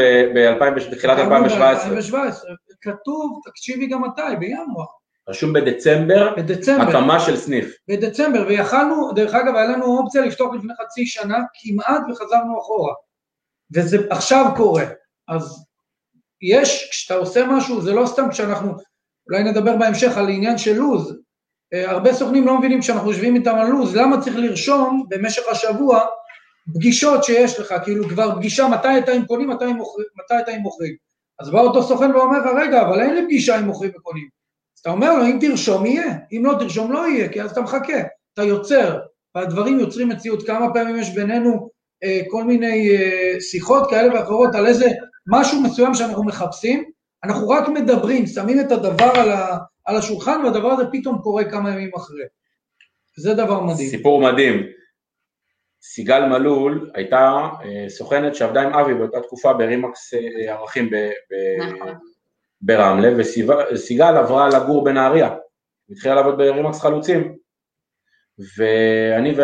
[0.90, 1.84] בתחילת 2017.
[1.84, 2.50] 2017.
[2.80, 4.84] כתוב, תקשיבי גם מתי, בינואר.
[5.28, 7.76] רשום בדצמבר, בדצמבר, הקמה של סניף.
[7.88, 12.94] בדצמבר, ויכלנו, דרך אגב, היה לנו אופציה לפתוח לפני חצי שנה, כמעט וחזרנו אחורה.
[13.74, 14.84] וזה עכשיו קורה.
[15.28, 15.64] אז
[16.42, 18.72] יש, כשאתה עושה משהו, זה לא סתם כשאנחנו,
[19.30, 21.16] אולי נדבר בהמשך על עניין של לו"ז,
[21.74, 26.04] אה, הרבה סוכנים לא מבינים כשאנחנו יושבים איתם על לו"ז, למה צריך לרשום במשך השבוע
[26.74, 30.60] פגישות שיש לך, כאילו כבר פגישה, מתי אתה עם קונים, מתי, מוכר, מתי אתה עם
[30.60, 30.94] מוכרים.
[31.38, 34.28] אז בא אותו סוכן ואומר לך, רגע, אבל אין לי פגישה עם מוכרים וקונים.
[34.76, 37.60] אז אתה אומר לו, אם תרשום יהיה, אם לא תרשום לא יהיה, כי אז אתה
[37.60, 38.00] מחכה,
[38.34, 38.98] אתה יוצר,
[39.34, 40.46] והדברים יוצרים מציאות.
[40.46, 41.70] כמה פעמים יש בינינו
[42.04, 44.86] אה, כל מיני אה, שיחות כאלה ואחרות על איזה
[45.26, 46.84] משהו מסוים שאנחנו מחפשים,
[47.24, 51.70] אנחנו רק מדברים, שמים את הדבר על, ה, על השולחן והדבר הזה פתאום קורה כמה
[51.70, 52.24] ימים אחרי.
[53.16, 53.88] זה דבר מדהים.
[53.88, 54.79] סיפור מדהים.
[55.82, 61.62] סיגל מלול הייתה אה, סוכנת שעבדה עם אבי באותה תקופה ברימקס אה, ערכים ב, ב,
[61.74, 61.94] נכון.
[62.60, 63.12] ברמלה,
[63.72, 65.34] וסיגל עברה לגור בנהריה,
[65.90, 67.34] התחילה לעבוד ברימקס חלוצים.
[68.56, 69.34] ואני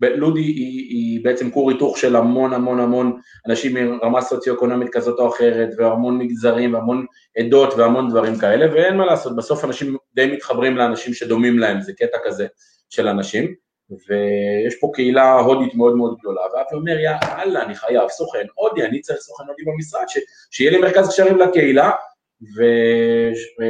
[0.00, 5.28] ולודי היא, היא בעצם כור היתוך של המון המון המון אנשים מרמה סוציו-אקונומית כזאת או
[5.28, 7.06] אחרת, והמון מגזרים והמון
[7.38, 11.92] עדות והמון דברים כאלה, ואין מה לעשות, בסוף אנשים די מתחברים לאנשים שדומים להם, זה
[11.92, 12.46] קטע כזה
[12.90, 13.54] של אנשים,
[13.90, 19.00] ויש פה קהילה הודית מאוד מאוד גדולה, ואף אומר, יאללה, אני חייב סוכן הודי, אני
[19.00, 20.18] צריך סוכן הודי במשרד, ש,
[20.50, 21.90] שיהיה לי מרכז קשרים לקהילה,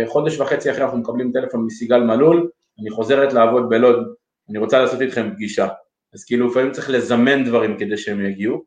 [0.07, 4.15] וחודש וחצי אחרי אנחנו מקבלים טלפון מסיגל מלול, אני חוזרת לעבוד בלוד,
[4.51, 5.69] אני רוצה לעשות איתכם פגישה.
[6.15, 8.63] אז כאילו לפעמים צריך לזמן דברים כדי שהם יגיעו.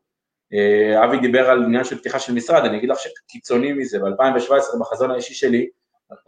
[0.52, 4.80] אה, אבי דיבר על עניין של פתיחה של משרד, אני אגיד לך שקיצוני מזה, ב-2017
[4.80, 5.68] בחזון האישי שלי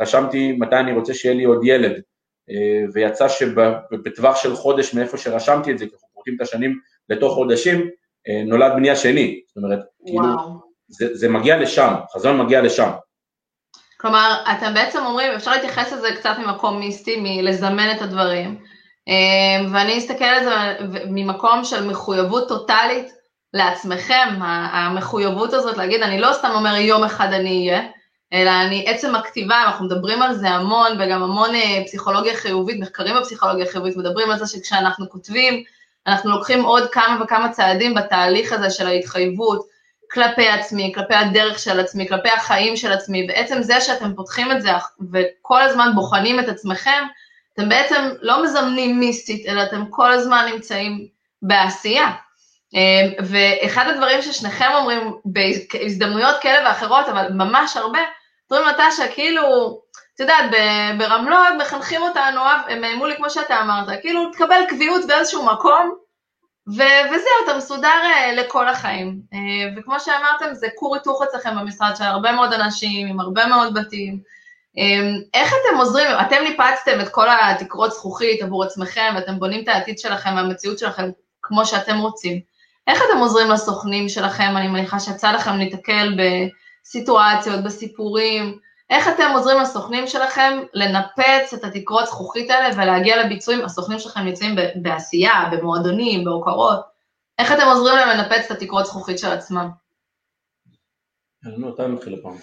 [0.01, 2.03] רשמתי מתי אני רוצה שיהיה לי עוד ילד,
[2.93, 7.89] ויצא שבטווח של חודש מאיפה שרשמתי את זה, כי אנחנו פורטים את השנים לתוך חודשים,
[8.29, 10.23] אה, נולד בני השני, זאת אומרת, כאילו,
[10.89, 12.91] זה, זה מגיע לשם, חזון מגיע לשם.
[14.01, 18.59] כלומר, אתם בעצם אומרים, אפשר להתייחס לזה קצת ממקום מיסטי, מלזמן את הדברים,
[19.09, 20.51] אמ, ואני אסתכל על זה
[21.11, 23.13] ממקום של מחויבות טוטאלית
[23.55, 24.29] לעצמכם,
[24.73, 27.89] המחויבות הזאת להגיד, אני לא סתם אומר יום אחד אני אהיה,
[28.33, 33.17] אלא אני, עצם הכתיבה, אנחנו מדברים על זה המון, וגם המון אה, פסיכולוגיה חיובית, מחקרים
[33.17, 35.63] בפסיכולוגיה חיובית מדברים על זה שכשאנחנו כותבים,
[36.07, 39.69] אנחנו לוקחים עוד כמה וכמה צעדים בתהליך הזה של ההתחייבות,
[40.11, 44.63] כלפי עצמי, כלפי הדרך של עצמי, כלפי החיים של עצמי, בעצם זה שאתם פותחים את
[44.63, 44.71] זה
[45.13, 47.05] וכל הזמן בוחנים את עצמכם,
[47.55, 51.09] אתם בעצם לא מזמנים מיסטית, אלא אתם כל הזמן נמצאים
[51.43, 52.11] בעשייה.
[52.75, 57.99] אמ, ואחד הדברים ששניכם אומרים בהזדמנויות כאלה ואחרות, אבל ממש הרבה,
[58.51, 59.43] אומרים נטשה, כאילו,
[60.15, 60.45] את יודעת,
[60.99, 65.95] ברמלות מחנכים אותנו, הם אמרו לי כמו שאתה אמרת, כאילו תקבל קביעות באיזשהו מקום,
[66.77, 69.21] ו- וזהו, אתה מסודר uh, לכל החיים.
[69.35, 69.37] Uh,
[69.77, 74.21] וכמו שאמרתם, זה כור היתוך אצלכם במשרד של הרבה מאוד אנשים, עם הרבה מאוד בתים.
[74.77, 79.69] Um, איך אתם עוזרים, אתם ניפצתם את כל התקרות זכוכית עבור עצמכם, ואתם בונים את
[79.69, 81.11] העתיד שלכם והמציאות שלכם
[81.43, 82.41] כמו שאתם רוצים.
[82.89, 84.57] איך אתם עוזרים לסוכנים שלכם?
[84.57, 88.59] אני מניחה שיצא לכם להתקל בסיטואציות, בסיפורים.
[88.91, 93.65] איך אתם עוזרים לסוכנים שלכם לנפץ את התקרות זכוכית האלה ולהגיע לביצועים?
[93.65, 96.81] הסוכנים שלכם נמצאים בעשייה, במועדונים, בהוקרות.
[97.39, 99.69] איך אתם עוזרים להם לנפץ את התקרות זכוכית של עצמם?
[101.43, 102.37] נו, אתה מתחיל הפעם.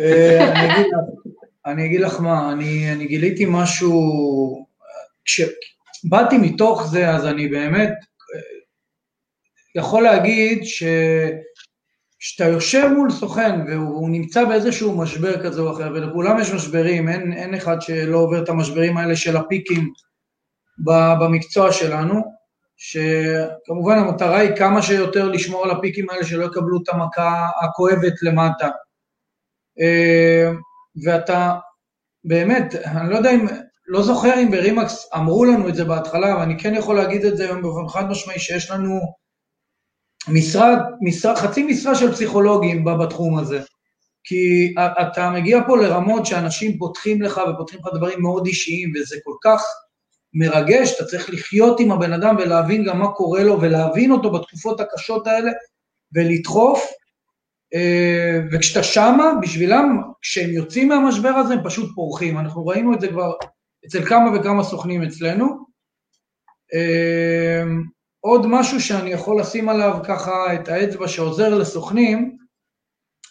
[0.00, 0.72] אה,
[1.66, 4.66] אני אגיד לך מה, אני גיליתי משהו,
[5.24, 8.11] כשבאתי מתוך זה, אז אני באמת אה,
[9.74, 10.82] יכול להגיד ש...
[12.22, 17.32] כשאתה יושב מול סוכן והוא נמצא באיזשהו משבר כזה או אחר, ולכולם יש משברים, אין,
[17.32, 19.92] אין אחד שלא עובר את המשברים האלה של הפיקים
[21.20, 22.14] במקצוע שלנו,
[22.76, 28.68] שכמובן המטרה היא כמה שיותר לשמור על הפיקים האלה שלא יקבלו את המכה הכואבת למטה.
[29.80, 30.50] אה,
[31.04, 31.54] ואתה,
[32.24, 33.46] באמת, אני לא יודע אם,
[33.86, 37.44] לא זוכר אם ברימקס אמרו לנו את זה בהתחלה, ואני כן יכול להגיד את זה
[37.44, 39.21] היום באופן חד משמעי, שיש לנו
[40.28, 43.60] משרד, משרד, חצי משרה של פסיכולוגים בתחום הזה.
[44.24, 49.34] כי אתה מגיע פה לרמות שאנשים פותחים לך ופותחים לך דברים מאוד אישיים, וזה כל
[49.44, 49.62] כך
[50.34, 54.80] מרגש, אתה צריך לחיות עם הבן אדם ולהבין גם מה קורה לו, ולהבין אותו בתקופות
[54.80, 55.50] הקשות האלה,
[56.12, 56.92] ולדחוף.
[57.74, 62.38] אה, וכשאתה שמה, בשבילם, כשהם יוצאים מהמשבר הזה, הם פשוט פורחים.
[62.38, 63.32] אנחנו ראינו את זה כבר
[63.86, 65.46] אצל כמה וכמה סוכנים אצלנו.
[68.24, 72.36] עוד משהו שאני יכול לשים עליו ככה את האצבע שעוזר לסוכנים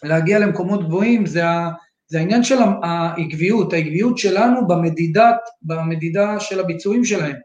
[0.02, 1.70] להגיע למקומות גבוהים, זה, ה,
[2.06, 7.36] זה העניין של העקביות, העקביות שלנו במדידת, במדידה של הביצועים שלהם.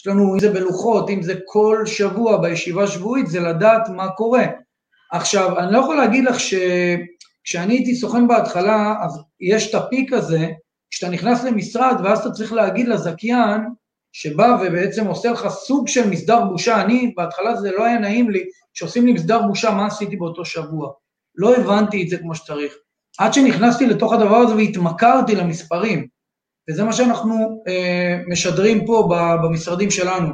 [0.00, 4.44] יש לנו, אם זה בלוחות, אם זה כל שבוע בישיבה שבועית, זה לדעת מה קורה.
[5.12, 10.48] עכשיו, אני לא יכול להגיד לך שכשאני הייתי סוכן בהתחלה, אז יש את הפיק הזה,
[10.90, 13.60] כשאתה נכנס למשרד ואז אתה צריך להגיד לזכיין,
[14.12, 16.80] שבא ובעצם עושה לך סוג של מסדר בושה.
[16.80, 18.44] אני, בהתחלה זה לא היה נעים לי,
[18.74, 20.92] כשעושים לי מסדר בושה, מה עשיתי באותו שבוע.
[21.34, 22.74] לא הבנתי את זה כמו שצריך.
[23.18, 26.06] עד שנכנסתי לתוך הדבר הזה והתמכרתי למספרים,
[26.70, 29.08] וזה מה שאנחנו אה, משדרים פה
[29.42, 30.28] במשרדים שלנו.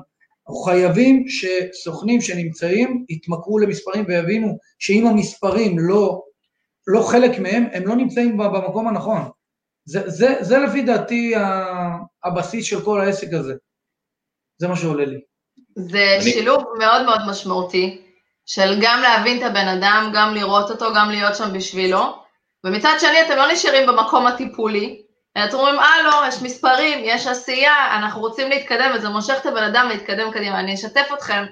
[0.49, 6.23] אנחנו חייבים שסוכנים שנמצאים יתמכרו למספרים ויבינו שאם המספרים לא,
[6.87, 9.23] לא חלק מהם, הם לא נמצאים במקום הנכון.
[9.87, 11.35] זה, זה, זה לפי דעתי
[12.25, 13.55] הבסיס של כל העסק הזה.
[14.59, 15.21] זה מה שעולה לי.
[15.77, 16.31] זה אני...
[16.33, 18.03] שילוב מאוד מאוד משמעותי,
[18.47, 22.19] של גם להבין את הבן אדם, גם לראות אותו, גם להיות שם בשבילו,
[22.65, 25.03] ומצד שני אתם לא נשארים במקום הטיפולי,
[25.37, 29.47] אלא אתם אומרים, אה לא, יש מספרים, יש עשייה, אנחנו רוצים להתקדם, וזה מושך את
[29.47, 30.61] הבן אדם להתקדם קדימה.
[30.61, 31.45] אני אשתף אתכם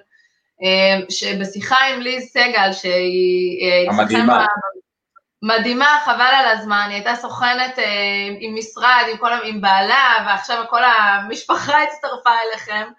[0.63, 3.69] אה, שבשיחה עם ליז סגל, שהיא...
[3.69, 4.47] אה, המדהימה.
[5.47, 7.85] מדהימה, חבל על הזמן, היא הייתה סוכנת אה,
[8.41, 12.91] עם משרד, עם, כל, עם בעלה, ועכשיו כל המשפחה הצטרפה אליכם.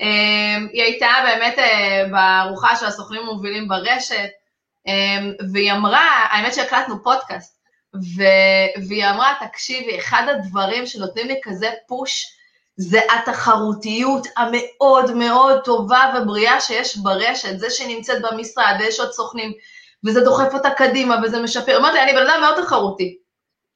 [0.00, 4.30] אה, היא הייתה באמת אה, בארוחה של הסוכנים המובילים ברשת,
[4.88, 4.92] אה,
[5.52, 7.58] והיא אמרה, האמת שהקלטנו פודקאסט,
[7.94, 8.22] ו,
[8.88, 12.26] והיא אמרה, תקשיבי, אחד הדברים שנותנים לי כזה פוש,
[12.76, 19.52] זה התחרותיות המאוד מאוד טובה ובריאה שיש ברשת, זה שנמצאת במשרד ויש עוד סוכנים,
[20.04, 21.76] וזה דוחף אותה קדימה, וזה משפר.
[21.76, 23.16] אמרתי, אני בן אדם מאוד תחרותי,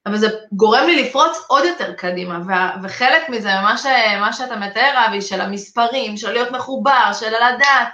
[0.06, 2.38] אבל זה גורם לי לפרוץ עוד יותר קדימה,
[2.82, 3.86] וחלק מזה, מה, ש,
[4.20, 7.88] מה שאתה מתאר, אבי, של המספרים, של להיות מחובר, של לדעת,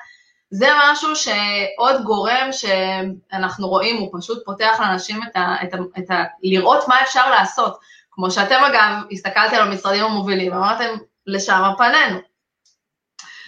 [0.50, 6.10] זה משהו שעוד גורם שאנחנו רואים, הוא פשוט פותח לאנשים את ה, את ה, את
[6.10, 6.24] ה...
[6.42, 7.78] לראות מה אפשר לעשות.
[8.10, 10.94] כמו שאתם אגב, הסתכלתם על המשרדים המובילים, אמרתם,
[11.26, 12.18] לשם פנינו.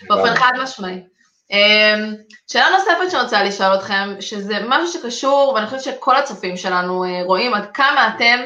[0.08, 1.02] באופן חד משמעי.
[1.50, 2.14] אמ,
[2.46, 7.22] שאלה נוספת שאני רוצה לשאול אתכם, שזה משהו שקשור, ואני חושבת שכל הצופים שלנו אה,
[7.24, 8.40] רואים עד כמה אתם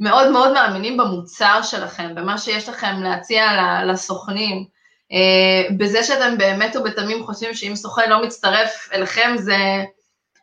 [0.00, 3.44] מאוד מאוד מאמינים במוצר שלכם, במה שיש לכם להציע
[3.86, 4.64] לסוכנים,
[5.12, 9.56] אה, בזה שאתם באמת ובתמים חושבים שאם סוכן לא מצטרף אליכם זה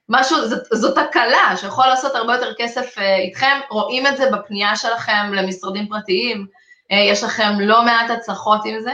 [0.09, 0.37] משהו,
[0.73, 5.87] זאת הקלה שיכול לעשות הרבה יותר כסף אה, איתכם, רואים את זה בפנייה שלכם למשרדים
[5.87, 6.45] פרטיים,
[7.11, 8.91] יש לכם לא מעט הצלחות עם זה.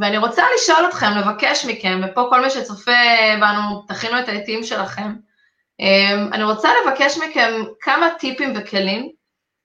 [0.00, 2.92] ואני רוצה לשאול אתכם, לבקש מכם, ופה כל מי שצופה
[3.40, 5.12] בנו, תכינו את העטים שלכם,
[5.80, 9.10] אמ, אני רוצה לבקש מכם כמה טיפים וכלים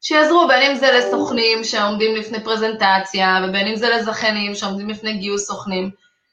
[0.01, 5.47] שיעזרו, בין אם זה לסוכנים שעומדים לפני פרזנטציה, ובין אם זה לזכיינים שעומדים לפני גיוס
[5.47, 5.91] סוכנים,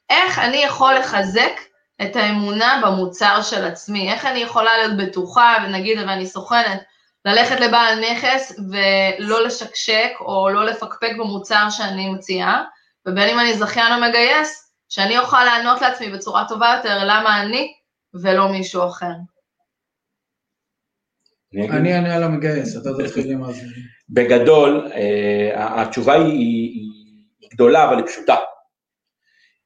[0.09, 1.59] איך אני יכול לחזק
[2.01, 6.83] את האמונה במוצר של עצמי, איך אני יכולה להיות בטוחה, ונגיד, ואני סוכנת,
[7.25, 12.63] ללכת לבעל נכס ולא לשקשק או לא לפקפק במוצר שאני מציעה,
[13.07, 17.73] ובין אם אני זכיין או מגייס, שאני אוכל לענות לעצמי בצורה טובה יותר למה אני
[18.13, 19.13] ולא מישהו אחר.
[21.53, 23.61] אני אענה על המגייס, אתה תתחיל עם זה.
[24.09, 26.89] בגדול, אה, התשובה היא
[27.53, 28.35] גדולה אבל היא פשוטה.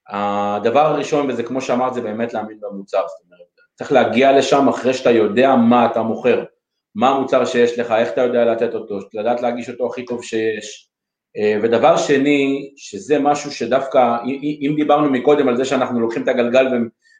[0.09, 4.93] הדבר הראשון, וזה כמו שאמרת, זה באמת להאמין במוצר, זאת אומרת, צריך להגיע לשם אחרי
[4.93, 6.43] שאתה יודע מה אתה מוכר,
[6.95, 10.89] מה המוצר שיש לך, איך אתה יודע לתת אותו, לדעת להגיש אותו הכי טוב שיש.
[11.37, 14.17] אה, ודבר שני, שזה משהו שדווקא,
[14.61, 16.67] אם דיברנו מקודם על זה שאנחנו לוקחים את הגלגל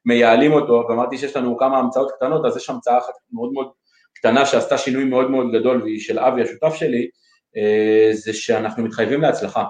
[0.06, 3.72] ומייעלים אותו, ואמרתי שיש לנו כמה המצאות קטנות, אז יש המצאה אחת מאוד מאוד
[4.14, 7.10] קטנה שעשתה שינוי מאוד מאוד גדול, והיא של אבי השותף שלי,
[7.58, 9.64] אה, זה שאנחנו מתחייבים להצלחה.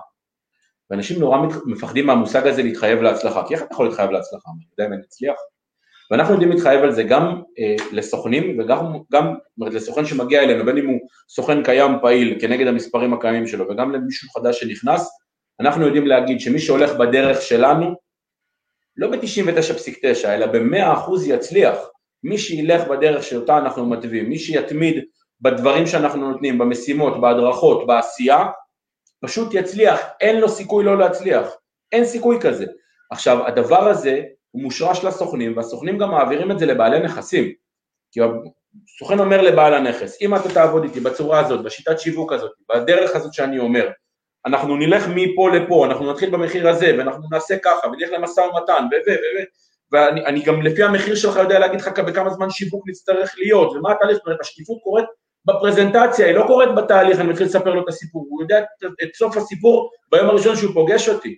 [0.89, 4.49] ואנשים נורא מפחדים מהמושג הזה להתחייב להצלחה, כי איך אתה יכול להתחייב להצלחה?
[4.55, 5.35] אני יודע אם אני אצליח?
[6.11, 10.77] ואנחנו יודעים להתחייב על זה גם אה, לסוכנים וגם גם, אומרת, לסוכן שמגיע אלינו, בין
[10.77, 15.09] אם הוא סוכן קיים פעיל כנגד המספרים הקיימים שלו וגם למישהו חדש שנכנס,
[15.59, 17.95] אנחנו יודעים להגיד שמי שהולך בדרך שלנו,
[18.97, 21.77] לא ב-99.9 אלא ב-100% יצליח,
[22.23, 25.03] מי שילך בדרך שאותה אנחנו מתווים, מי שיתמיד
[25.41, 28.45] בדברים שאנחנו נותנים, במשימות, בהדרכות, בעשייה,
[29.21, 31.47] פשוט יצליח, אין לו סיכוי לא להצליח,
[31.91, 32.65] אין סיכוי כזה.
[33.11, 34.23] עכשיו, הדבר הזה
[34.57, 37.51] הוא מושרש לסוכנים, והסוכנים גם מעבירים את זה לבעלי נכסים.
[38.11, 43.15] כי הסוכן אומר לבעל הנכס, אם אתה תעבוד איתי בצורה הזאת, בשיטת שיווק הזאת, בדרך
[43.15, 43.89] הזאת שאני אומר,
[44.45, 48.95] אנחנו נלך מפה לפה, אנחנו נתחיל במחיר הזה, ואנחנו נעשה ככה, ונלך למשא ומתן, ו...
[48.95, 49.11] ו...
[49.11, 49.43] ו...
[49.91, 54.17] ואני גם לפי המחיר שלך יודע להגיד לך בכמה זמן שיווק נצטרך להיות, ומה התהליך,
[54.17, 55.05] זאת אומרת, השקיפות קורית
[55.45, 59.15] בפרזנטציה, היא לא קורית בתהליך, אני מתחיל לספר לו את הסיפור, הוא יודע את, את
[59.15, 61.35] סוף הסיפור ביום הראשון שהוא פוגש אותי.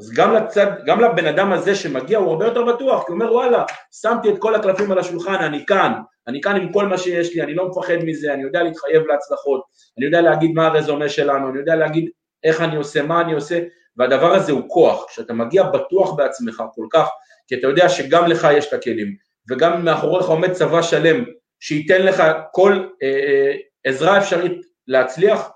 [0.00, 3.32] אז גם, לצד, גם לבן אדם הזה שמגיע הוא הרבה יותר בטוח, כי הוא אומר
[3.32, 3.64] וואלה,
[4.00, 5.92] שמתי את כל הקלפים על השולחן, אני כאן,
[6.28, 9.62] אני כאן עם כל מה שיש לי, אני לא מפחד מזה, אני יודע להתחייב להצלחות,
[9.98, 12.10] אני יודע להגיד מה הרזומה שלנו, אני יודע להגיד
[12.44, 13.60] איך אני עושה, מה אני עושה,
[13.96, 17.08] והדבר הזה הוא כוח, כשאתה מגיע בטוח בעצמך כל כך,
[17.48, 19.16] כי אתה יודע שגם לך יש את הכלים,
[19.50, 21.24] וגם מאחוריך עומד צבא שלם
[21.60, 23.52] שייתן לך כל אה, אה,
[23.84, 25.50] עזרה אפשרית להצליח,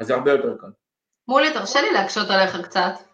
[0.00, 0.66] אז זה הרבה יותר קל.
[1.28, 3.11] מולי, תרשה לי להקשות עליך קצת.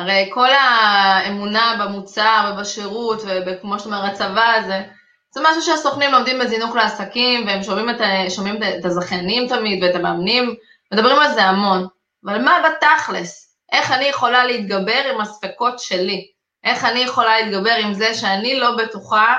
[0.00, 4.82] הרי כל האמונה במוצר ובשירות וכמו שאתה אומר הצבא הזה,
[5.30, 7.96] זה משהו שהסוכנים לומדים בזינוק לעסקים והם שומעים את,
[8.30, 10.54] שומעים את הזכיינים תמיד ואת המאמנים,
[10.92, 11.86] מדברים על זה המון.
[12.24, 13.56] אבל מה בתכלס?
[13.72, 16.26] איך אני יכולה להתגבר עם הספקות שלי?
[16.64, 19.38] איך אני יכולה להתגבר עם זה שאני לא בטוחה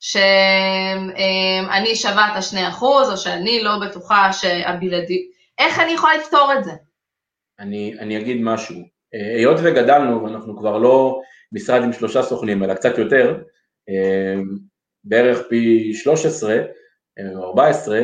[0.00, 5.28] שאני שווה את השני אחוז, או שאני לא בטוחה שהבלעדי...
[5.58, 6.72] איך אני יכולה לפתור את זה?
[7.58, 8.97] אני, אני אגיד משהו.
[9.12, 11.20] היות וגדלנו, ואנחנו כבר לא
[11.52, 13.42] משרד עם שלושה סוכנים, אלא קצת יותר,
[15.04, 16.56] בערך פי 13
[17.34, 18.00] או 14,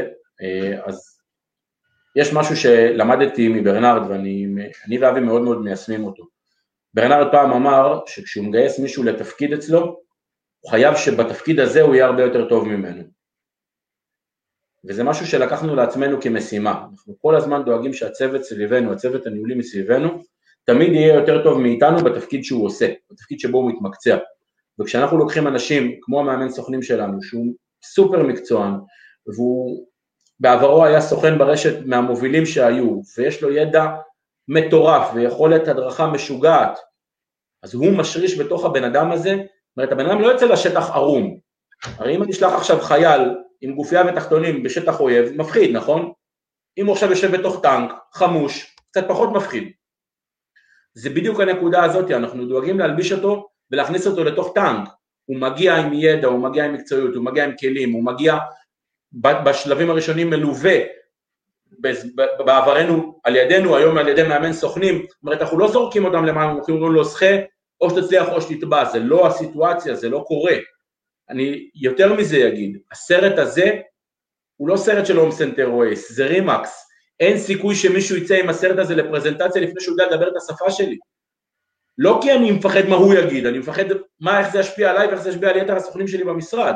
[0.84, 1.18] אז
[2.16, 6.24] יש משהו שלמדתי מברנרד, ואני ואבי מאוד מאוד מיישמים אותו.
[6.94, 9.80] ברנרד פעם אמר שכשהוא מגייס מישהו לתפקיד אצלו,
[10.60, 13.02] הוא חייב שבתפקיד הזה הוא יהיה הרבה יותר טוב ממנו.
[14.88, 16.86] וזה משהו שלקחנו לעצמנו כמשימה.
[16.92, 20.22] אנחנו כל הזמן דואגים שהצוות סביבנו, הצוות הניהולי מסביבנו,
[20.64, 24.16] תמיד יהיה יותר טוב מאיתנו בתפקיד שהוא עושה, בתפקיד שבו הוא מתמקצע.
[24.80, 28.72] וכשאנחנו לוקחים אנשים, כמו המאמן סוכנים שלנו, שהוא סופר מקצוען,
[29.26, 29.86] והוא
[30.40, 33.86] בעברו היה סוכן ברשת מהמובילים שהיו, ויש לו ידע
[34.48, 36.78] מטורף ויכולת הדרכה משוגעת,
[37.62, 41.38] אז הוא משריש בתוך הבן אדם הזה, זאת אומרת הבן אדם לא יוצא לשטח ערום,
[41.84, 43.20] הרי אם אני אשלח עכשיו חייל
[43.60, 46.12] עם גופייה ותחתונים בשטח אויב, מפחיד, נכון?
[46.78, 49.72] אם הוא עכשיו יושב בתוך טנק, חמוש, קצת פחות מפחיד.
[50.94, 54.88] זה בדיוק הנקודה הזאת, אנחנו דואגים להלביש אותו ולהכניס אותו לתוך טנק.
[55.24, 58.38] הוא מגיע עם ידע, הוא מגיע עם מקצועיות, הוא מגיע עם כלים, הוא מגיע
[59.12, 60.78] בשלבים הראשונים מלווה
[62.44, 66.52] בעברנו על ידינו, היום על ידי מאמן סוכנים, זאת אומרת אנחנו לא זורקים אותם למעלה,
[66.52, 67.36] אנחנו אומרים לו שחה
[67.80, 70.54] או שתצליח או שתטבע, זה לא הסיטואציה, זה לא קורה.
[71.30, 73.80] אני יותר מזה אגיד, הסרט הזה
[74.56, 76.83] הוא לא סרט של הום סנטר ווייס, זה RE/MAX,
[77.20, 80.98] אין סיכוי שמישהו יצא עם הסרט הזה לפרזנטציה לפני שהוא יודע לדבר את השפה שלי.
[81.98, 83.84] לא כי אני מפחד מה הוא יגיד, אני מפחד
[84.20, 86.74] מה, איך זה ישפיע עליי ואיך זה ישפיע על יתר הסוכנים שלי במשרד.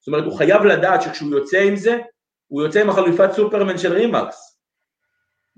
[0.00, 1.98] זאת אומרת, הוא חייב לדעת שכשהוא יוצא עם זה,
[2.46, 4.58] הוא יוצא עם החליפת סופרמן של RE/MAX.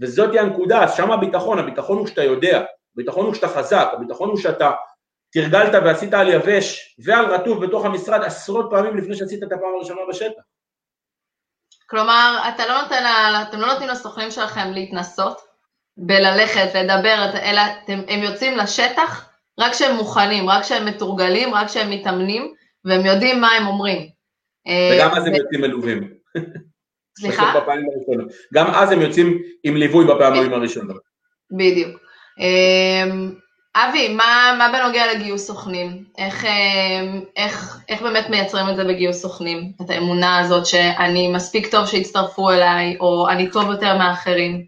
[0.01, 2.65] וזאת הנקודה, אז שם הביטחון, הביטחון הוא שאתה יודע,
[2.95, 4.71] הביטחון הוא שאתה חזק, הביטחון הוא שאתה
[5.33, 10.01] תרגלת ועשית על יבש ועל רטוב בתוך המשרד עשרות פעמים לפני שעשית את הפעם הראשונה
[10.09, 10.43] בשטח.
[11.87, 13.05] כלומר, אתה לא נותן,
[13.49, 15.41] אתם לא נותנים לסוכנים שלכם להתנסות
[15.97, 19.29] בללכת, לדבר, אלא אתם, הם יוצאים לשטח
[19.59, 24.09] רק כשהם מוכנים, רק כשהם מתורגלים, רק כשהם מתאמנים, והם יודעים מה הם אומרים.
[24.93, 26.11] וגם אז הם יוצאים מלווים.
[27.19, 27.53] סליחה?
[28.55, 31.03] גם אז הם יוצאים עם ליווי בפעמים הראשונות.
[31.51, 32.01] בדיוק.
[32.39, 33.35] אמ,
[33.77, 36.05] אבי, מה, מה בנוגע לגיוס סוכנים?
[36.19, 39.73] איך, אמ, איך, איך באמת מייצרים את זה בגיוס סוכנים?
[39.83, 44.67] את האמונה הזאת שאני מספיק טוב שיצטרפו אליי, או אני טוב יותר מאחרים?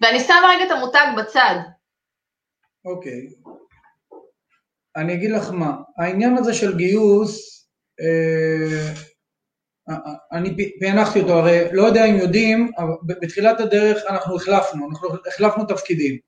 [0.00, 1.54] ואני שמה רגע את המותג בצד.
[2.84, 3.12] אוקיי.
[3.12, 3.50] Okay.
[4.96, 7.66] אני אגיד לך מה, העניין הזה של גיוס,
[8.00, 8.94] אה,
[10.32, 15.64] אני פענחתי אותו, הרי לא יודע אם יודעים, אבל בתחילת הדרך אנחנו החלפנו, אנחנו החלפנו
[15.64, 16.18] תפקידים,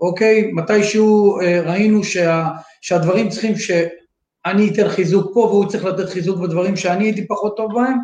[0.00, 0.52] אוקיי?
[0.52, 2.48] מתישהו אה, ראינו שה,
[2.80, 7.74] שהדברים צריכים שאני אתן חיזוק פה והוא צריך לתת חיזוק בדברים שאני הייתי פחות טוב
[7.74, 7.98] בהם,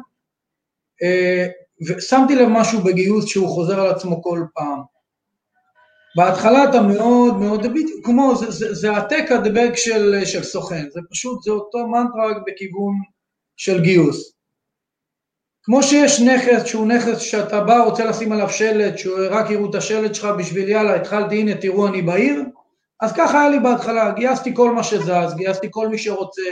[1.02, 1.46] אה,
[1.88, 4.80] ושמתי לב משהו בגיוס שהוא חוזר על עצמו כל פעם.
[6.16, 11.00] בהתחלה אתה מאוד מאוד, בדיוק כמו, זה, זה, זה העתק הדבק של, של סוכן, זה
[11.10, 12.94] פשוט, זה אותו מנטרה בכיוון
[13.56, 14.39] של גיוס.
[15.70, 20.14] כמו שיש נכס שהוא נכס שאתה בא, רוצה לשים עליו שלט, שרק יראו את השלט
[20.14, 22.42] שלך בשביל יאללה, התחלתי, הנה תראו אני בעיר,
[23.00, 26.42] אז ככה היה לי בהתחלה, גייסתי כל מה שזז, גייסתי כל מי שרוצה,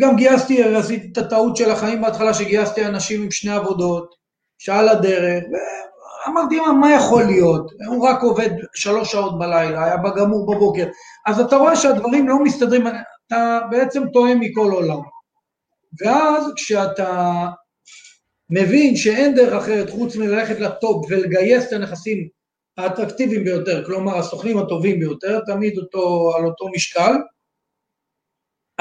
[0.00, 4.14] גם גייסתי, עשיתי את הטעות של החיים בהתחלה שגייסתי אנשים עם שני עבודות,
[4.58, 5.44] שעל הדרך,
[6.28, 7.72] אמרתי, מה יכול להיות?
[7.86, 10.86] הוא רק עובד שלוש שעות בלילה, היה בגמור בבוקר.
[11.26, 12.86] אז אתה רואה שהדברים לא מסתדרים,
[13.26, 15.00] אתה בעצם טועה מכל עולם.
[16.00, 17.46] ואז כשאתה
[18.50, 22.28] מבין שאין דרך אחרת חוץ מללכת לטופ ולגייס את הנכסים
[22.78, 27.12] האטרקטיביים ביותר, כלומר הסוכנים הטובים ביותר, תמיד אותו, על אותו משקל,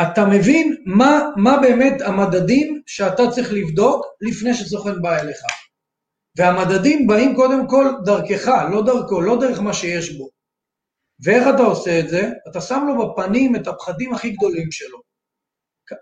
[0.01, 5.39] אתה מבין מה, מה באמת המדדים שאתה צריך לבדוק לפני שסוכן בא אליך.
[6.37, 10.29] והמדדים באים קודם כל דרכך, לא דרכו, לא דרך מה שיש בו.
[11.23, 12.29] ואיך אתה עושה את זה?
[12.51, 15.08] אתה שם לו בפנים את הפחדים הכי גדולים שלו.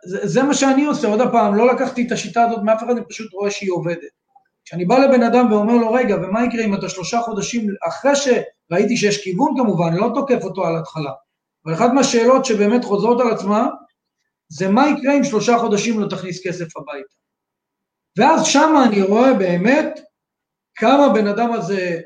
[0.06, 3.02] זה, זה מה שאני עושה, עוד פעם, לא לקחתי את השיטה הזאת מאף אחד, אני
[3.10, 4.18] פשוט רואה שהיא עובדת.
[4.66, 8.98] כשאני בא לבן אדם ואומר לו, רגע, ומה יקרה אם אתה שלושה חודשים, אחרי שראיתי
[8.98, 11.12] שיש כיוון כמובן, לא תוקף אותו על התחלה,
[11.66, 13.68] אבל אחת מהשאלות שבאמת חוזרות על עצמה,
[14.50, 17.14] זה מה יקרה אם שלושה חודשים לא תכניס כסף הביתה.
[18.18, 20.00] ואז שמה אני רואה באמת
[20.76, 22.00] כמה בן אדם הזה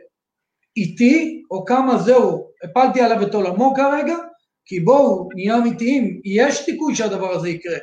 [0.77, 4.15] איתי, או כמה זהו, הפלתי עליו את עולמו כרגע,
[4.65, 7.77] כי בואו, נהיה אמיתיים, יש סיכוי שהדבר הזה יקרה.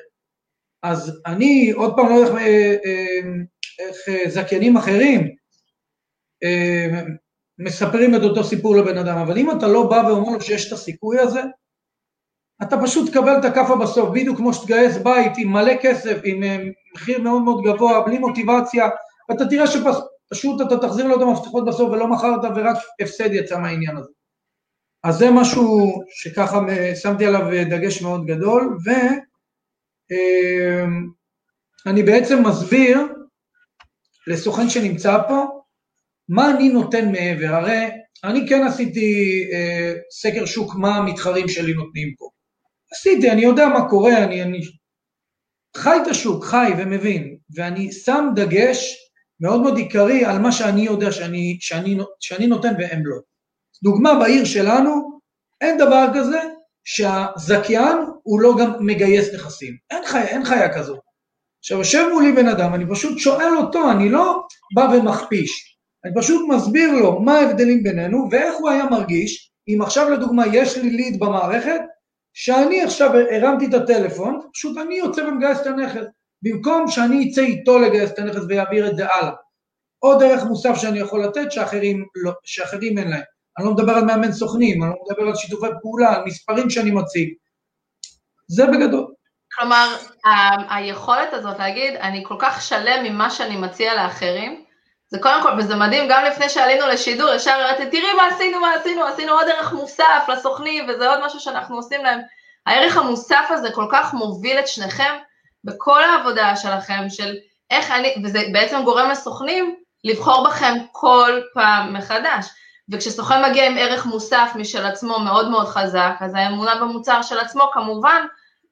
[0.82, 3.30] אז אני, עוד פעם, לא יודע איך, אה, אה,
[3.78, 5.28] איך אה, זכיינים אחרים
[7.58, 10.72] מספרים את אותו סיפור לבן אדם, אבל אם אתה לא בא ואומר לו שיש את
[10.72, 11.40] הסיכוי הזה,
[12.62, 16.40] אתה פשוט תקבל את הכאפה בסוף, בדיוק כמו שתגייס בית עם מלא כסף, עם
[16.94, 18.88] מחיר מאוד מאוד גבוה, בלי מוטיבציה,
[19.28, 23.96] ואתה תראה שפשוט אתה תחזיר לו את המפתחות בסוף ולא מכרת ורק הפסד יצא מהעניין
[23.96, 24.10] הזה.
[25.04, 26.60] אז זה משהו שככה
[27.02, 27.40] שמתי עליו
[27.70, 28.78] דגש מאוד גדול,
[31.86, 32.98] ואני בעצם מסביר
[34.26, 35.44] לסוכן שנמצא פה,
[36.28, 37.86] מה אני נותן מעבר, הרי
[38.24, 42.28] אני כן עשיתי אה, סקר שוק מה המתחרים שלי נותנים פה.
[42.92, 44.60] עשיתי, אני יודע מה קורה, אני, אני
[45.76, 48.96] חי את השוק, חי ומבין, ואני שם דגש
[49.40, 53.27] מאוד מאוד עיקרי על מה שאני יודע שאני, שאני, שאני נותן והם לא.
[53.82, 55.20] דוגמה בעיר שלנו,
[55.60, 56.40] אין דבר כזה
[56.84, 59.76] שהזכיין הוא לא גם מגייס נכסים.
[59.90, 60.98] אין חיה, אין חיה כזאת.
[61.58, 64.42] עכשיו, יושב מולי בן אדם, אני פשוט שואל אותו, אני לא
[64.74, 70.10] בא ומכפיש, אני פשוט מסביר לו מה ההבדלים בינינו ואיך הוא היה מרגיש אם עכשיו
[70.10, 71.80] לדוגמה יש לי ליד במערכת,
[72.34, 76.04] שאני עכשיו הרמתי את הטלפון, פשוט אני יוצא ומגייס את הנכס,
[76.42, 79.32] במקום שאני אצא איתו לגייס את הנכס ויעביר את זה הלאה.
[79.98, 83.22] עוד דרך מוסף שאני יכול לתת שאחרים, לא, שאחרים אין להם.
[83.58, 86.90] אני לא מדבר על מאמן סוכנים, אני לא מדבר על שיתופי פעולה, על מספרים שאני
[86.90, 87.28] מציג.
[88.48, 89.06] זה בגדול.
[89.54, 89.96] כלומר,
[90.70, 94.64] היכולת הזאת להגיד, אני כל כך שלם ממה שאני מציע לאחרים,
[95.10, 98.74] זה קודם כל, וזה מדהים, גם לפני שעלינו לשידור, ישר הראיתי, תראי מה עשינו, מה
[98.74, 102.20] עשינו, עשינו עוד ערך מוסף לסוכנים, וזה עוד משהו שאנחנו עושים להם.
[102.66, 105.14] הערך המוסף הזה כל כך מוביל את שניכם
[105.64, 107.34] בכל העבודה שלכם, של
[107.70, 112.46] איך אני, וזה בעצם גורם לסוכנים לבחור בכם כל פעם מחדש.
[112.92, 117.70] וכשסוכן מגיע עם ערך מוסף משל עצמו מאוד מאוד חזק, אז האמונה במוצר של עצמו
[117.72, 118.26] כמובן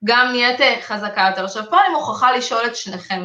[0.05, 1.45] גם נהיית חזקה יותר.
[1.45, 3.25] עכשיו פה אני מוכרחה לשאול את שניכם,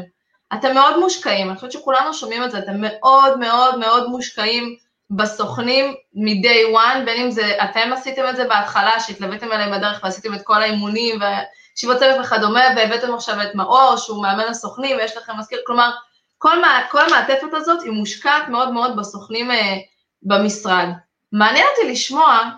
[0.53, 4.75] אתם מאוד מושקעים, אני חושבת שכולנו שומעים את זה, אתם מאוד מאוד מאוד מושקעים
[5.11, 10.33] בסוכנים מ-day one, בין אם זה אתם עשיתם את זה בהתחלה, שהתלוויתם אליהם בדרך ועשיתם
[10.33, 15.37] את כל האימונים וישיבות צוות וכדומה, והבאתם עכשיו את מאור, שהוא מאמן הסוכנים, ויש לכם
[15.37, 15.91] מזכיר, כלומר,
[16.37, 19.77] כל, מה, כל המעטפת הזאת היא מושקעת מאוד מאוד בסוכנים אה,
[20.23, 20.85] במשרד.
[21.31, 22.51] מעניין אותי לשמוע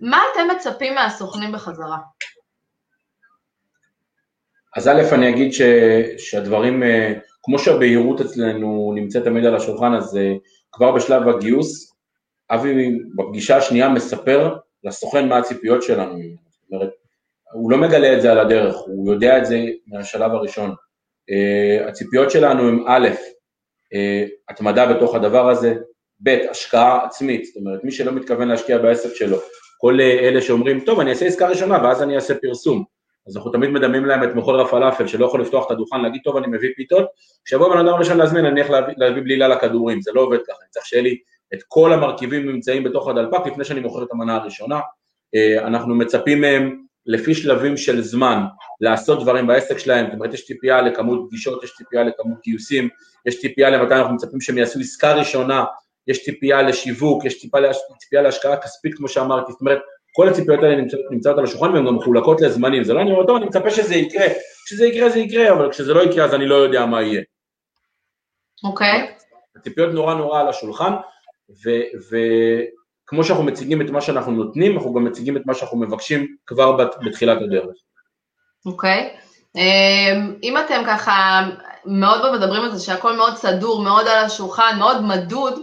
[0.00, 1.98] מה אתם מצפים מהסוכנים בחזרה.
[4.76, 5.62] אז א', אני אגיד ש,
[6.18, 10.32] שהדברים, אה, כמו שהבהירות אצלנו נמצאת תמיד על השולחן, אז אה,
[10.72, 11.96] כבר בשלב הגיוס,
[12.50, 16.18] אבי בפגישה השנייה מספר לסוכן מה הציפיות שלנו.
[16.18, 16.90] זאת אומרת,
[17.52, 20.74] הוא לא מגלה את זה על הדרך, הוא יודע את זה מהשלב הראשון.
[21.30, 23.08] Uh, הציפיות שלנו הן א',
[24.48, 25.74] התמדה בתוך הדבר הזה,
[26.20, 29.36] ב', השקעה עצמית, זאת אומרת, מי שלא מתכוון להשקיע בעסק שלו,
[29.78, 32.84] כל אלה שאומרים, טוב, אני אעשה עסקה ראשונה ואז אני אעשה פרסום,
[33.28, 36.36] אז אנחנו תמיד מדמים להם את מכול הפלאפל, שלא יכול לפתוח את הדוכן, להגיד, טוב,
[36.36, 37.06] אני מביא פיתות,
[37.44, 40.56] כשיבוא בן אדם ראשון להזמין, אני אלך להביא, להביא בלילה לכדורים, זה לא עובד ככה,
[40.62, 41.16] אני צריך שיהיה לי
[41.54, 44.80] את כל המרכיבים נמצאים בתוך הדלפק לפני שאני מוכר את המנה הראשונה.
[45.34, 48.42] אה, אנחנו מצפים מהם לפי שלבים של זמן
[48.80, 52.88] לעשות דברים בעסק שלהם, זאת אומרת יש ציפייה לכמות פגישות, יש ציפייה לכמות גיוסים,
[53.26, 55.64] יש ציפייה למתי אנחנו מצפים שהם יעשו עסקה ראשונה,
[56.08, 59.78] יש ציפייה לשיווק, יש ציפייה, ציפייה להשקעה כספית כמו שאמרתי, זאת אומרת
[60.12, 63.26] כל הציפיות האלה נמצאות, נמצאות על השולחן והן גם מחולקות לזמנים, זה לא אני אומר,
[63.26, 64.26] טוב, אני מצפה שזה יקרה,
[64.66, 67.22] כשזה יקרה זה יקרה, אבל כשזה לא יקרה אז אני לא יודע מה יהיה.
[68.64, 69.02] אוקיי.
[69.02, 69.26] Okay.
[69.56, 70.92] הציפיות נורא נורא על השולחן,
[72.10, 76.76] וכמו שאנחנו מציגים את מה שאנחנו נותנים, אנחנו גם מציגים את מה שאנחנו מבקשים כבר
[77.06, 77.76] בתחילת הדרך.
[78.66, 79.10] אוקיי.
[79.14, 79.26] Okay.
[79.56, 81.48] אמ, אם אתם ככה
[81.86, 85.58] מאוד מדברים על זה שהכל מאוד סדור, מאוד על השולחן, מאוד מדוד,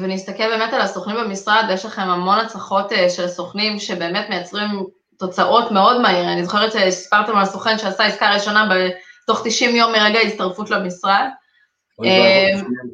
[0.00, 4.68] ונסתכל באמת על הסוכנים במשרד, יש לכם המון הצלחות אה, של סוכנים שבאמת מייצרים
[5.18, 6.32] תוצאות מאוד מהיר.
[6.32, 8.68] אני זוכרת שסיפרתם על הסוכן שעשה עסקה ראשונה
[9.24, 11.28] בתוך 90 יום מרגע ההצטרפות למשרד.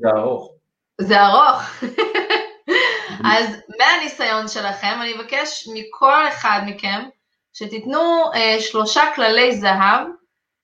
[0.00, 0.53] זה ארוך.
[1.00, 1.62] זה ארוך.
[3.34, 3.46] אז
[3.78, 7.03] מהניסיון שלכם, אני אבקש מכל אחד מכם
[7.53, 10.07] שתיתנו אה, שלושה כללי זהב,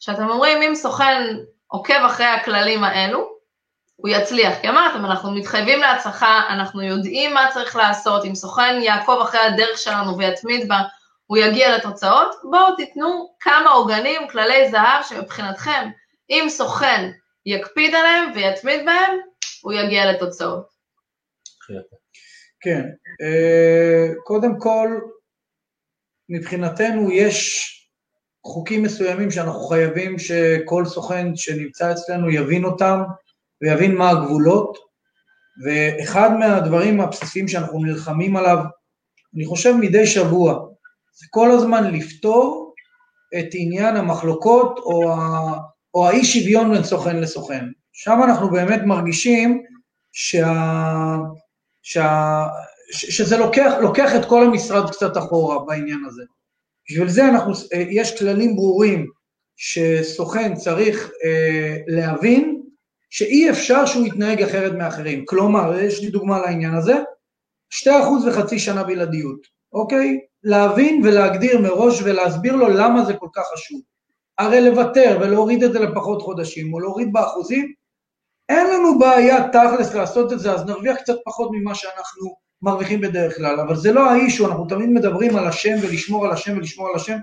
[0.00, 1.36] שאתם אומרים, אם סוכן
[1.66, 3.37] עוקב אחרי הכללים האלו,
[4.00, 4.54] הוא יצליח.
[4.60, 9.78] כי אמרתם, אנחנו מתחייבים להצלחה, אנחנו יודעים מה צריך לעשות, אם סוכן יעקוב אחרי הדרך
[9.78, 10.78] שלנו ויתמיד בה,
[11.26, 12.34] הוא יגיע לתוצאות.
[12.50, 15.88] בואו תיתנו כמה עוגנים, כללי זהב, שמבחינתכם,
[16.30, 17.10] אם סוכן
[17.46, 19.18] יקפיד עליהם ויתמיד בהם,
[19.62, 20.68] הוא יגיע לתוצאות.
[22.60, 22.82] כן,
[23.22, 25.00] אה, קודם כל,
[26.28, 27.68] מבחינתנו יש
[28.44, 33.00] חוקים מסוימים שאנחנו חייבים שכל סוכן שנמצא אצלנו יבין אותם
[33.62, 34.78] ויבין מה הגבולות,
[35.64, 38.58] ואחד מהדברים הבסיסיים שאנחנו נלחמים עליו,
[39.36, 40.52] אני חושב מדי שבוע,
[41.20, 42.74] זה כל הזמן לפתור
[43.38, 45.52] את עניין המחלוקות או, ה,
[45.94, 47.64] או האי שוויון בין סוכן לסוכן.
[47.92, 49.62] שם אנחנו באמת מרגישים
[50.12, 51.16] שה,
[51.82, 52.42] שה,
[52.92, 56.22] שזה לוקח, לוקח את כל המשרד קצת אחורה בעניין הזה.
[56.90, 57.52] בשביל זה אנחנו,
[57.90, 59.06] יש כללים ברורים
[59.56, 62.57] שסוכן צריך אה, להבין
[63.10, 65.24] שאי אפשר שהוא יתנהג אחרת מאחרים.
[65.24, 66.94] כלומר, יש לי דוגמה לעניין הזה,
[67.70, 69.40] שתי אחוז וחצי שנה בלעדיות,
[69.72, 70.18] אוקיי?
[70.42, 73.80] להבין ולהגדיר מראש ולהסביר לו למה זה כל כך חשוב.
[74.38, 77.72] הרי לוותר ולהוריד את זה לפחות חודשים, או להוריד באחוזים,
[78.48, 83.36] אין לנו בעיה תכלס לעשות את זה, אז נרוויח קצת פחות ממה שאנחנו מרוויחים בדרך
[83.36, 86.94] כלל, אבל זה לא האישו, אנחנו תמיד מדברים על השם ולשמור על השם ולשמור על
[86.94, 87.16] השם,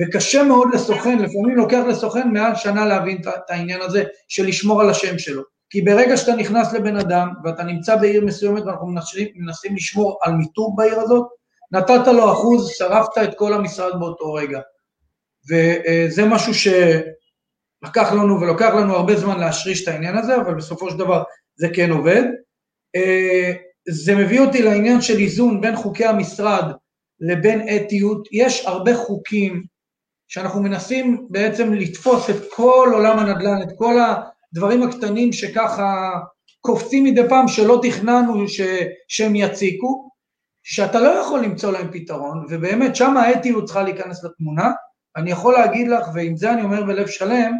[0.00, 4.90] וקשה מאוד לסוכן, לפעמים לוקח לסוכן מעל שנה להבין את העניין הזה של לשמור על
[4.90, 5.42] השם שלו.
[5.70, 10.32] כי ברגע שאתה נכנס לבן אדם ואתה נמצא בעיר מסוימת ואנחנו מנסים, מנסים לשמור על
[10.32, 11.26] מיתוג בעיר הזאת,
[11.72, 14.60] נתת לו אחוז, שרפת את כל המשרד באותו רגע.
[15.50, 20.98] וזה משהו שלקח לנו ולוקח לנו הרבה זמן להשריש את העניין הזה, אבל בסופו של
[20.98, 21.22] דבר
[21.56, 22.22] זה כן עובד.
[23.88, 26.64] זה מביא אותי לעניין של איזון בין חוקי המשרד
[27.20, 28.28] לבין אתיות.
[28.32, 29.64] יש הרבה חוקים
[30.30, 36.10] שאנחנו מנסים בעצם לתפוס את כל עולם הנדל"ן, את כל הדברים הקטנים שככה
[36.60, 38.60] קופצים מדי פעם שלא תכננו ש,
[39.08, 40.10] שהם יציקו,
[40.62, 44.70] שאתה לא יכול למצוא להם פתרון, ובאמת שם האתיות צריכה להיכנס לתמונה.
[45.16, 47.52] אני יכול להגיד לך, ועם זה אני אומר בלב שלם,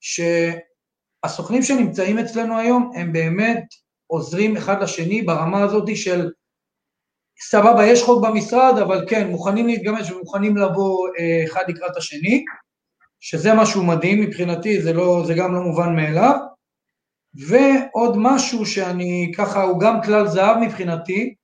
[0.00, 3.64] שהסוכנים שנמצאים אצלנו היום הם באמת
[4.06, 6.30] עוזרים אחד לשני ברמה הזאת של
[7.40, 12.44] סבבה, יש חוק במשרד, אבל כן, מוכנים להתגמש ומוכנים לבוא אה, אחד לקראת השני,
[13.20, 16.38] שזה משהו מדהים מבחינתי, זה, לא, זה גם לא מובן מאליו.
[17.48, 21.34] ועוד משהו שאני ככה, הוא גם כלל זהב מבחינתי,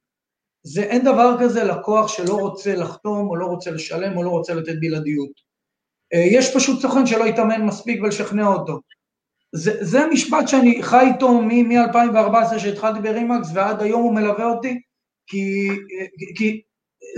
[0.62, 4.54] זה אין דבר כזה לקוח שלא רוצה לחתום או לא רוצה לשלם או לא רוצה
[4.54, 5.30] לתת בלעדיות.
[6.14, 8.80] אה, יש פשוט סוכן שלא יתאמן מספיק ולשכנע אותו.
[9.54, 14.80] זה, זה משפט שאני חי איתו מ-2014 שהתחלתי ברימקס ועד היום הוא מלווה אותי,
[15.26, 15.68] כי,
[16.36, 16.62] כי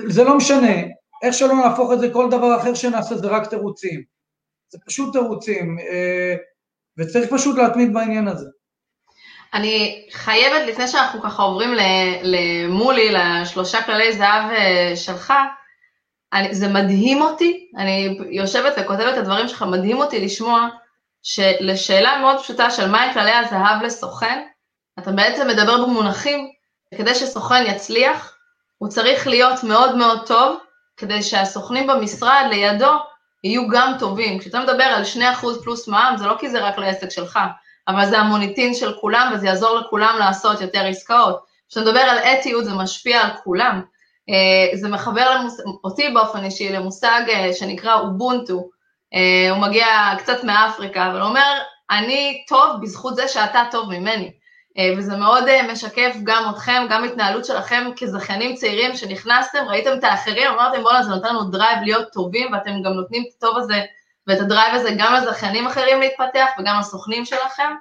[0.07, 0.83] זה לא משנה,
[1.23, 4.03] איך שלא נהפוך את זה, כל דבר אחר שנעשה זה רק תירוצים.
[4.69, 6.35] זה פשוט תירוצים, אה,
[6.99, 8.47] וצריך פשוט להתמיד בעניין הזה.
[9.55, 11.71] אני חייבת, לפני שאנחנו ככה עוברים
[12.23, 15.33] למולי, לשלושה כללי זהב אה, שלך,
[16.33, 20.69] אני, זה מדהים אותי, אני יושבת וכותבת את הדברים שלך, מדהים אותי לשמוע
[21.23, 24.47] שלשאלה מאוד פשוטה של מהי כללי הזהב לסוכן,
[24.99, 26.51] אתה בעצם מדבר במונחים,
[26.97, 28.37] כדי שסוכן יצליח,
[28.79, 30.59] הוא צריך להיות מאוד מאוד טוב,
[30.97, 32.93] כדי שהסוכנים במשרד לידו
[33.45, 34.39] יהיו גם טובים.
[34.39, 35.03] כשאתה מדבר על
[35.43, 37.39] 2% פלוס מע"מ, זה לא כי זה רק לעסק שלך,
[37.89, 41.45] אבל זה המוניטין של כולם, וזה יעזור לכולם לעשות יותר עסקאות.
[41.69, 43.83] כשאתה מדבר על אתיות, זה משפיע על כולם.
[44.31, 45.61] אה, זה מחבר למוס...
[45.85, 48.69] אותי באופן אישי למושג אה, שנקרא אובונטו.
[49.15, 49.87] אה, הוא מגיע
[50.19, 51.59] קצת מאפריקה, אבל הוא אומר,
[51.91, 54.33] אני טוב בזכות זה שאתה טוב ממני.
[54.99, 60.83] וזה מאוד משקף גם אתכם, גם התנהלות שלכם כזכיינים צעירים שנכנסתם, ראיתם את האחרים, אמרתם
[60.83, 63.83] בואנה זה נותן לנו drive להיות טובים ואתם גם נותנים את הטוב הזה
[64.27, 67.73] ואת הדרייב הזה גם לזכיינים אחרים להתפתח וגם לסוכנים שלכם.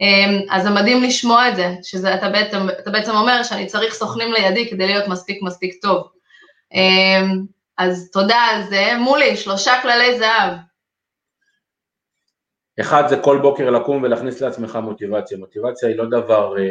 [0.00, 4.70] אמ, אז זה מדהים לשמוע את זה, שאתה בעצם, בעצם אומר שאני צריך סוכנים לידי
[4.70, 6.08] כדי להיות מספיק מספיק טוב.
[7.78, 8.92] אז תודה על זה.
[8.98, 10.52] מולי, שלושה כללי זהב.
[12.80, 15.38] אחד זה כל בוקר לקום ולהכניס לעצמך מוטיבציה.
[15.38, 16.64] מוטיבציה היא לא דבר אה,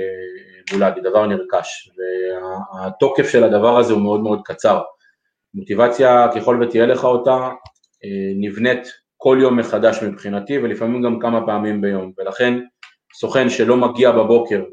[0.74, 4.82] מולד, היא דבר נרכש, והתוקף של הדבר הזה הוא מאוד מאוד קצר.
[5.54, 7.50] מוטיבציה, ככל ותהיה לך אותה,
[8.04, 8.88] אה, נבנית
[9.18, 12.54] כל יום מחדש מבחינתי, ולפעמים גם כמה פעמים ביום, ולכן
[13.14, 14.64] סוכן שלא מגיע בבוקר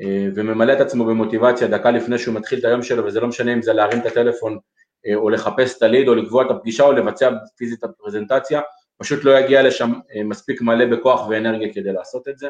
[0.00, 3.52] אה, וממלא את עצמו במוטיבציה דקה לפני שהוא מתחיל את היום שלו, וזה לא משנה
[3.52, 4.58] אם זה להרים את הטלפון
[5.06, 8.60] אה, או לחפש את הליד או לקבוע את הפגישה או לבצע פיזית את הפרזנטציה,
[8.98, 12.48] פשוט לא יגיע לשם אה, מספיק מלא בכוח ואנרגיה כדי לעשות את זה.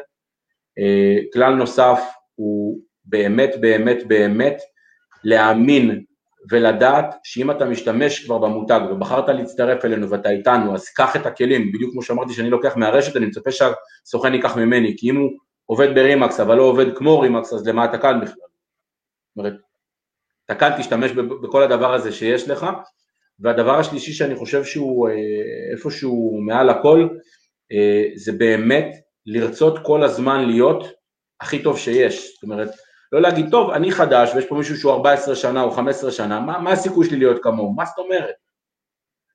[1.33, 1.99] כלל נוסף
[2.35, 4.61] הוא באמת באמת באמת
[5.23, 6.03] להאמין
[6.51, 11.71] ולדעת שאם אתה משתמש כבר במותג ובחרת להצטרף אלינו ואתה איתנו, אז קח את הכלים,
[11.71, 15.31] בדיוק כמו שאמרתי שאני לוקח מהרשת, אני מצפה שהסוכן ייקח ממני, כי אם הוא
[15.65, 18.33] עובד ברימקס אבל לא עובד כמו רימקס, אז למה אתה כאן בכלל?
[18.33, 19.53] זאת אומרת,
[20.45, 22.65] אתה כאן תשתמש בכל הדבר הזה שיש לך,
[23.39, 25.13] והדבר השלישי שאני חושב שהוא אה,
[25.71, 27.07] איפשהו מעל הכל,
[27.71, 30.83] אה, זה באמת לרצות כל הזמן להיות
[31.41, 32.69] הכי טוב שיש, זאת אומרת,
[33.11, 36.59] לא להגיד, טוב, אני חדש ויש פה מישהו שהוא 14 שנה או 15 שנה, מה,
[36.59, 37.73] מה הסיכוי שלי להיות כמוהו?
[37.73, 38.35] מה זאת אומרת?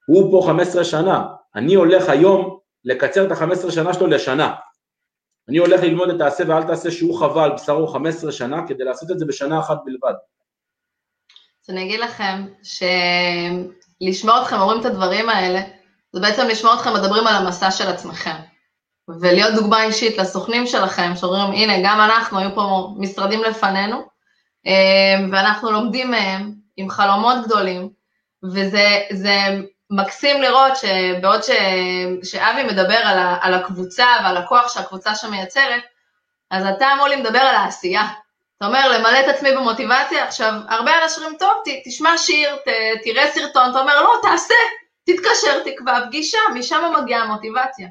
[0.06, 4.54] הוא פה 15 שנה, אני הולך היום לקצר את ה-15 שנה שלו לשנה.
[5.48, 9.10] אני הולך ללמוד את העשה ואל תעשה שהוא חווה על בשרו 15 שנה כדי לעשות
[9.10, 10.14] את זה בשנה אחת בלבד.
[11.64, 12.46] אז אני אגיד לכם
[14.02, 15.60] שלשמוע אתכם אומרים את הדברים האלה,
[16.12, 18.36] זה בעצם לשמוע אתכם מדברים על המסע של עצמכם.
[19.20, 24.02] ולהיות דוגמה אישית לסוכנים שלכם, שאומרים, הנה, גם אנחנו, היו פה משרדים לפנינו,
[24.66, 27.90] אה, ואנחנו לומדים מהם עם חלומות גדולים,
[28.44, 31.50] וזה מקסים לראות שבעוד ש,
[32.22, 35.82] שאבי מדבר על, ה, על הקבוצה ועל הכוח שהקבוצה שם מייצרת,
[36.50, 38.08] אז אתה אמור לי מדבר על העשייה.
[38.60, 42.68] אתה אומר, למלא את עצמי במוטיבציה, עכשיו, הרבה אנשים טוב, ת, תשמע שיר, ת,
[43.02, 44.54] תראה סרטון, אתה אומר, לא, תעשה,
[45.04, 47.88] תתקשר, תקבע פגישה, משם מגיעה המוטיבציה.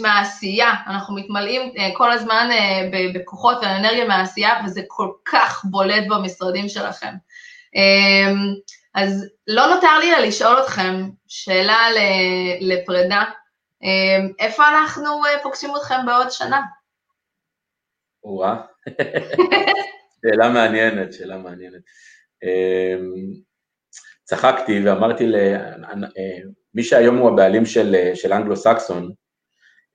[0.00, 6.68] מהעשייה, אנחנו מתמלאים uh, כל הזמן uh, בכוחות ואנרגיה מהעשייה, וזה כל כך בולט במשרדים
[6.68, 7.14] שלכם.
[7.76, 8.38] Um,
[8.94, 11.86] אז לא נותר לי אלא לשאול אתכם שאלה
[12.60, 13.24] לפרידה,
[13.82, 16.60] um, איפה אנחנו uh, פוגשים אתכם בעוד שנה?
[18.24, 18.54] או-אה,
[20.22, 21.80] שאלה מעניינת, שאלה מעניינת.
[22.44, 23.40] Um,
[24.24, 29.12] צחקתי ואמרתי למי שהיום הוא הבעלים של, של אנגלו-סקסון,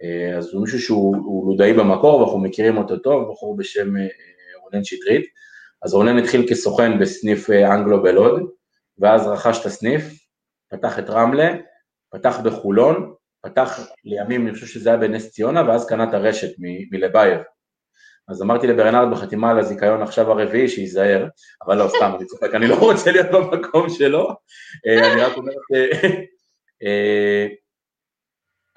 [0.03, 4.07] אה, אז הוא מישהו שהוא לודאי במקור ואנחנו מכירים אותו טוב, בחור בשם אה,
[4.63, 5.25] רונן שטרית.
[5.83, 8.41] אז רונן התחיל כסוכן בסניף אה, אנגלו בלוד,
[8.99, 10.03] ואז רכש את הסניף,
[10.71, 11.53] פתח את רמלה,
[12.11, 16.49] פתח בחולון, פתח לימים, אני חושב שזה היה בנס ציונה, ואז קנה את הרשת
[16.91, 17.41] מלבייב.
[18.28, 21.28] אז אמרתי לברנרד בחתימה על הזיכיון עכשיו הרביעי שייזהר,
[21.65, 24.30] אבל לא, סתם, אני צוחק, אני לא רוצה להיות במקום שלו,
[24.86, 25.53] אני רק אומר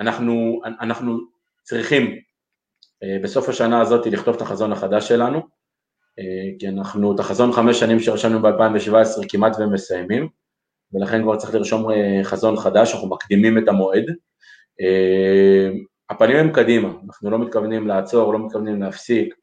[0.00, 1.18] אנחנו, אנחנו
[1.62, 2.18] צריכים
[3.02, 5.38] אה, בסוף השנה הזאת לכתוב את החזון החדש שלנו,
[6.18, 10.28] אה, כי אנחנו את החזון חמש שנים שרשמנו ב-2017 כמעט ומסיימים,
[10.92, 14.04] ולכן כבר צריך לרשום אה, חזון חדש, אנחנו מקדימים את המועד.
[16.10, 19.34] הפנים הם קדימה, אנחנו לא מתכוונים לעצור, לא מתכוונים להפסיק,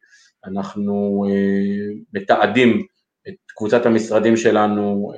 [0.46, 1.26] אנחנו
[2.14, 2.86] מתעדים
[3.28, 5.12] את קבוצת המשרדים שלנו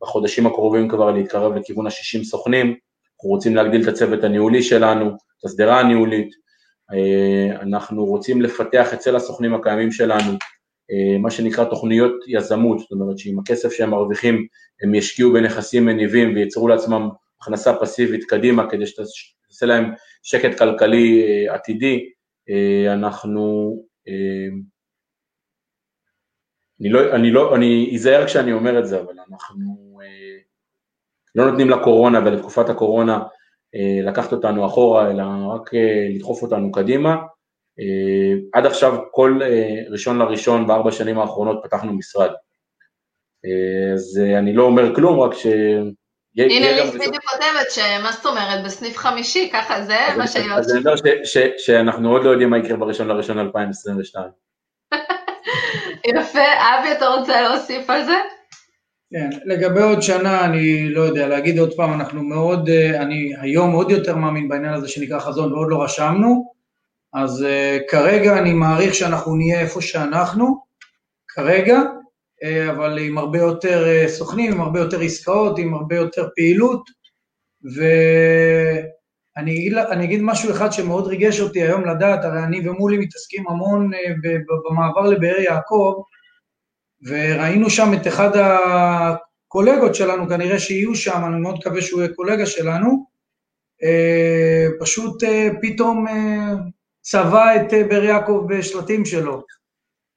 [0.00, 5.44] בחודשים הקרובים כבר להתקרב לכיוון ה-60 סוכנים, אנחנו רוצים להגדיל את הצוות הניהולי שלנו, את
[5.44, 6.28] השדרה הניהולית,
[6.92, 10.32] אה, אנחנו רוצים לפתח אצל הסוכנים הקיימים שלנו
[10.90, 14.46] אה, מה שנקרא תוכניות יזמות, זאת אומרת שעם הכסף שהם מרוויחים
[14.82, 17.08] הם ישקיעו בנכסים מניבים וייצרו לעצמם
[17.40, 19.92] הכנסה פסיבית קדימה כדי שתעשה להם
[20.26, 22.12] שקט כלכלי אה, עתידי,
[22.92, 23.76] אנחנו,
[26.80, 29.98] אני לא, אני לא, אני אזהר כשאני אומר את זה, אבל אנחנו
[31.34, 33.22] לא נותנים לקורונה ולתקופת הקורונה
[34.06, 35.24] לקחת אותנו אחורה, אלא
[35.54, 35.70] רק
[36.14, 37.16] לדחוף אותנו קדימה.
[38.52, 39.40] עד עכשיו כל
[39.90, 42.30] ראשון לראשון בארבע שנים האחרונות פתחנו משרד.
[43.94, 45.46] אז אני לא אומר כלום, רק ש...
[46.36, 50.78] הנה ליס בדיוק כותבת שמה זאת אומרת, בסניף חמישי, ככה זה מה שהיא אז אני
[50.78, 50.94] אומר
[51.56, 54.28] שאנחנו עוד לא יודעים מה יקרה בראשון לראשון 2022.
[56.06, 58.16] יפה, אבי, אתה רוצה להוסיף על זה?
[59.10, 63.72] כן, לגבי עוד שנה, אני לא יודע, להגיד עוד פעם, אנחנו מאוד, אה, אני היום
[63.72, 66.52] עוד יותר מאמין בעניין הזה שנקרא חזון ועוד לא רשמנו,
[67.14, 70.56] אז uh, כרגע אני מעריך שאנחנו נהיה איפה שאנחנו,
[71.28, 71.80] כרגע,
[72.70, 76.90] אבל עם הרבה יותר uh, סוכנים, עם הרבה יותר עסקאות, עם הרבה יותר פעילות,
[77.74, 78.04] ואני
[80.04, 83.98] אגיד, משהו אחד שמאוד ריגש אותי היום לדעת, הרי אני ומולי מתעסקים המון uh,
[84.70, 85.94] במעבר לבאר יעקב,
[87.06, 92.46] וראינו שם את אחד הקולגות שלנו, כנראה שיהיו שם, אני מאוד מקווה שהוא יהיה קולגה
[92.46, 93.16] שלנו,
[93.82, 96.52] אה, פשוט אה, פתאום אה,
[97.00, 99.42] צבע את באר יעקב בשלטים שלו.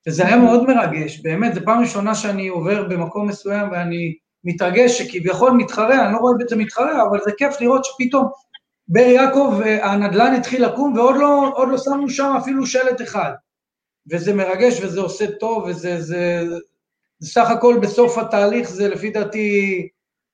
[0.07, 5.51] וזה היה מאוד מרגש, באמת, זו פעם ראשונה שאני עובר במקום מסוים ואני מתרגש שכביכול
[5.51, 8.27] מתחרה, אני לא רואה בזה מתחרה, אבל זה כיף לראות שפתאום
[8.87, 13.31] באר יעקב, הנדל"ן התחיל לקום ועוד לא, לא שמנו שם אפילו שלט אחד.
[14.11, 16.41] וזה מרגש וזה עושה טוב וזה זה,
[17.23, 19.87] סך הכל בסוף התהליך זה לפי דעתי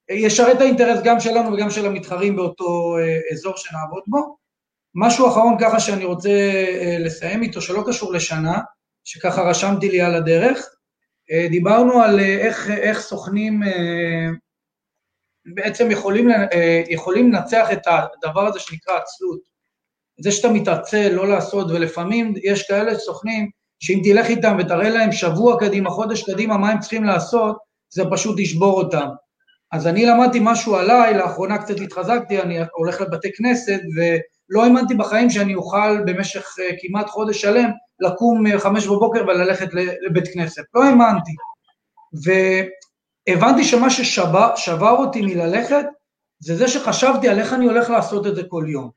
[0.10, 4.38] ישרת האינטרס גם שלנו וגם של המתחרים באותו אה, אזור שנעבוד בו.
[4.96, 8.60] משהו אחרון ככה שאני רוצה אה, לסיים איתו שלא קשור לשנה,
[9.06, 10.70] שככה רשמתי לי על הדרך,
[11.32, 13.62] אה, דיברנו על איך, איך סוכנים
[15.56, 16.30] בעצם יכולים,
[16.90, 19.40] יכולים לנצח את הדבר הזה שנקרא עצלות.
[20.20, 23.50] זה שאתה מתעצל, לא לעשות, ולפעמים יש כאלה סוכנים
[23.80, 27.58] שאם תלך איתם ותראה להם שבוע קדימה, חודש קדימה, מה הם צריכים לעשות,
[27.90, 29.08] זה פשוט ישבור אותם.
[29.72, 35.30] אז אני למדתי משהו עליי, לאחרונה קצת התחזקתי, אני הולך לבתי כנסת, ולא האמנתי בחיים
[35.30, 39.68] שאני אוכל במשך כמעט חודש שלם לקום חמש בבוקר וללכת
[40.10, 40.64] לבית כנסת.
[40.74, 41.32] לא האמנתי.
[43.28, 45.86] והבנתי שמה ששבר אותי מללכת,
[46.40, 48.90] זה זה שחשבתי על איך אני הולך לעשות את זה כל יום.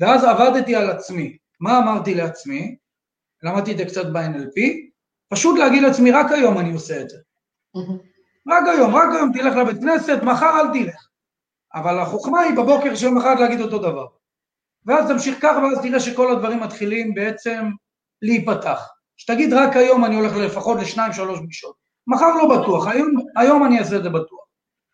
[0.00, 1.36] ואז עבדתי על עצמי.
[1.60, 2.76] מה אמרתי לעצמי?
[3.42, 4.60] למדתי את זה קצת ב-NLP,
[5.28, 7.16] פשוט להגיד לעצמי, רק היום אני עושה את זה.
[8.48, 11.06] רק היום, רק היום תלך לבית כנסת, מחר אל תלך.
[11.74, 14.06] אבל החוכמה היא בבוקר של מחר להגיד אותו דבר.
[14.86, 17.64] ואז תמשיך ככה, ואז תראה שכל הדברים מתחילים בעצם
[18.22, 18.88] להיפתח.
[19.16, 21.76] שתגיד רק היום אני הולך לפחות לשניים, שלוש פגישות.
[22.06, 24.46] מחר לא בטוח, היום, היום אני אעשה את זה בטוח.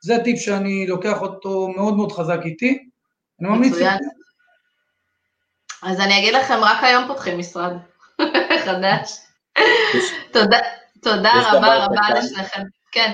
[0.03, 2.89] זה טיפ שאני לוקח אותו מאוד מאוד חזק איתי.
[3.41, 3.73] אני ממליץ...
[3.73, 3.99] מצוין.
[5.83, 7.73] אז אני אגיד לכם, רק היום פותחים משרד.
[8.67, 9.19] חדש.
[11.03, 12.63] תודה רבה רבה לשניכם.
[12.93, 13.13] כן.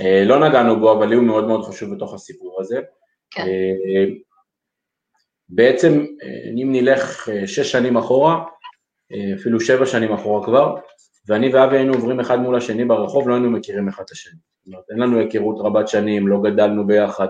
[0.00, 2.80] אה, לא נגענו בו, אבל הוא מאוד מאוד חשוב בתוך הסיפור הזה.
[3.30, 3.42] כן.
[3.42, 4.04] אה,
[5.48, 8.44] בעצם, אה, אם נלך שש שנים אחורה,
[9.40, 10.76] אפילו שבע שנים אחורה כבר,
[11.28, 14.32] ואני ואבי היינו עוברים אחד מול השני ברחוב, לא היינו מכירים אחד את השני.
[14.64, 17.28] זאת אומרת, אין לנו היכרות רבת שנים, לא גדלנו ביחד,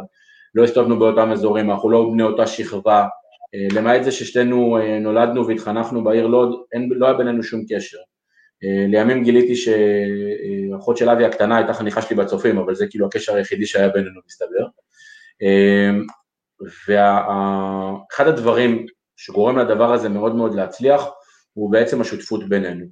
[0.54, 3.06] לא הסתובבנו באותם אזורים, אנחנו לא בני אותה שכבה,
[3.54, 7.98] אה, למעט זה ששתינו אה, נולדנו והתחנכנו בעיר לוד, אין, לא היה בינינו שום קשר.
[8.64, 13.34] אה, לימים גיליתי שאחות של אבי הקטנה הייתה חניכה שלי בצופים, אבל זה כאילו הקשר
[13.34, 14.66] היחידי שהיה בינינו, מסתבר.
[16.88, 21.06] ואחד הדברים שגורם לדבר הזה מאוד מאוד להצליח,
[21.52, 22.84] הוא בעצם השותפות בינינו.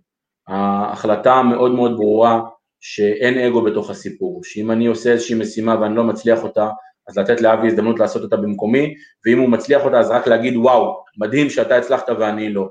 [0.48, 2.40] ההחלטה המאוד מאוד ברורה
[2.80, 6.68] שאין אגו בתוך הסיפור, שאם אני עושה איזושהי משימה ואני לא מצליח אותה,
[7.08, 8.94] אז לתת לאבי הזדמנות לעשות אותה במקומי,
[9.26, 12.68] ואם הוא מצליח אותה אז רק להגיד וואו, מדהים שאתה הצלחת ואני לא.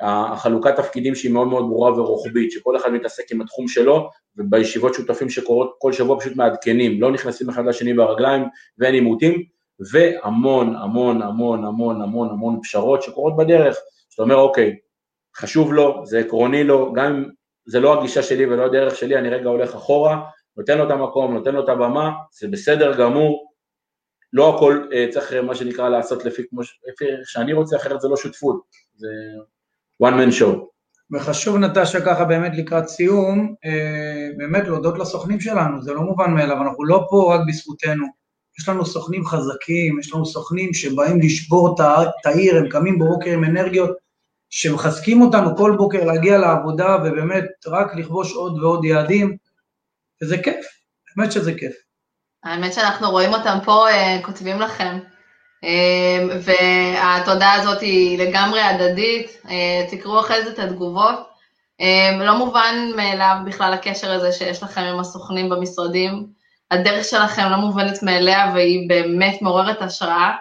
[0.00, 5.28] החלוקת תפקידים שהיא מאוד מאוד ברורה ורוחבית, שכל אחד מתעסק עם התחום שלו, ובישיבות שותפים
[5.28, 8.42] שקורות כל שבוע פשוט מעדכנים, לא נכנסים אחד לשני ברגליים
[8.78, 9.42] ואין עימותים,
[9.92, 13.76] והמון המון המון המון המון המון פשרות שקורות בדרך,
[14.10, 14.76] שאתה אומר אוקיי,
[15.36, 17.24] חשוב לו, זה עקרוני לו, גם אם
[17.66, 20.22] זה לא הגישה שלי ולא הדרך שלי, אני רגע הולך אחורה,
[20.56, 23.52] נותן לו את המקום, נותן לו את הבמה, זה בסדר גמור,
[24.32, 28.16] לא הכל uh, צריך מה שנקרא לעשות לפי כמו לפי שאני רוצה, אחרת זה לא
[28.16, 28.62] שותפות,
[28.96, 29.08] זה
[30.02, 30.56] one man show.
[31.14, 36.62] וחשוב נטשה ככה באמת לקראת סיום, uh, באמת להודות לסוכנים שלנו, זה לא מובן מאליו,
[36.62, 38.06] אנחנו לא פה רק בזכותנו,
[38.60, 43.44] יש לנו סוכנים חזקים, יש לנו סוכנים שבאים לשבור את העיר, הם קמים בבוקר עם
[43.44, 43.96] אנרגיות
[44.54, 49.36] שמחזקים אותנו כל בוקר להגיע לעבודה ובאמת רק לכבוש עוד ועוד יעדים,
[50.22, 50.66] וזה כיף,
[51.16, 51.72] באמת שזה כיף.
[52.44, 54.98] האמת שאנחנו רואים אותם פה, uh, כותבים לכם.
[55.64, 59.50] Uh, והתודה הזאת היא לגמרי הדדית, uh,
[59.90, 61.32] תקראו אחרי זה את התגובות.
[62.20, 66.26] לא מובן מאליו בכלל הקשר הזה שיש לכם עם הסוכנים במשרדים.
[66.70, 70.32] הדרך שלכם לא מובנת מאליה והיא באמת מעוררת השראה.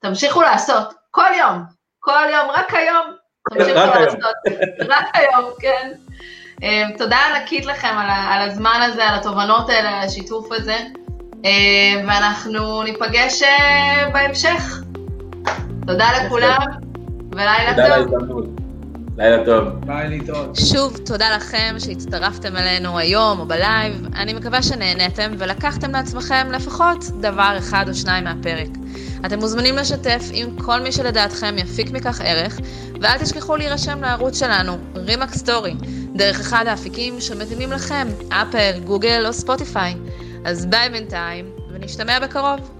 [0.00, 1.62] תמשיכו לעשות, כל יום,
[1.98, 4.18] כל יום, רק היום, תמשיכו לעשות,
[4.88, 5.92] רק היום, כן.
[6.62, 10.76] אמ, תודה ענקית לכם על, על הזמן הזה, על התובנות האלה, על השיתוף הזה,
[11.44, 14.82] אמ, ואנחנו ניפגש אה, בהמשך.
[15.86, 16.58] תודה לכולם,
[17.32, 18.46] ולילה טוב.
[19.18, 19.68] לילה טוב.
[19.86, 20.56] ביי להתראות.
[20.56, 24.06] שוב, תודה לכם שהצטרפתם אלינו היום או בלייב.
[24.16, 28.68] אני מקווה שנהניתם ולקחתם לעצמכם לפחות דבר אחד או שניים מהפרק.
[29.26, 32.60] אתם מוזמנים לשתף עם כל מי שלדעתכם יפיק מכך ערך,
[33.00, 35.74] ואל תשכחו להירשם לערוץ שלנו, RE/MAX Story,
[36.14, 39.94] דרך אחד האפיקים שמתאימים לכם, אפל, גוגל או ספוטיפיי.
[40.44, 42.79] אז ביי בינתיים, ונשתמע בקרוב.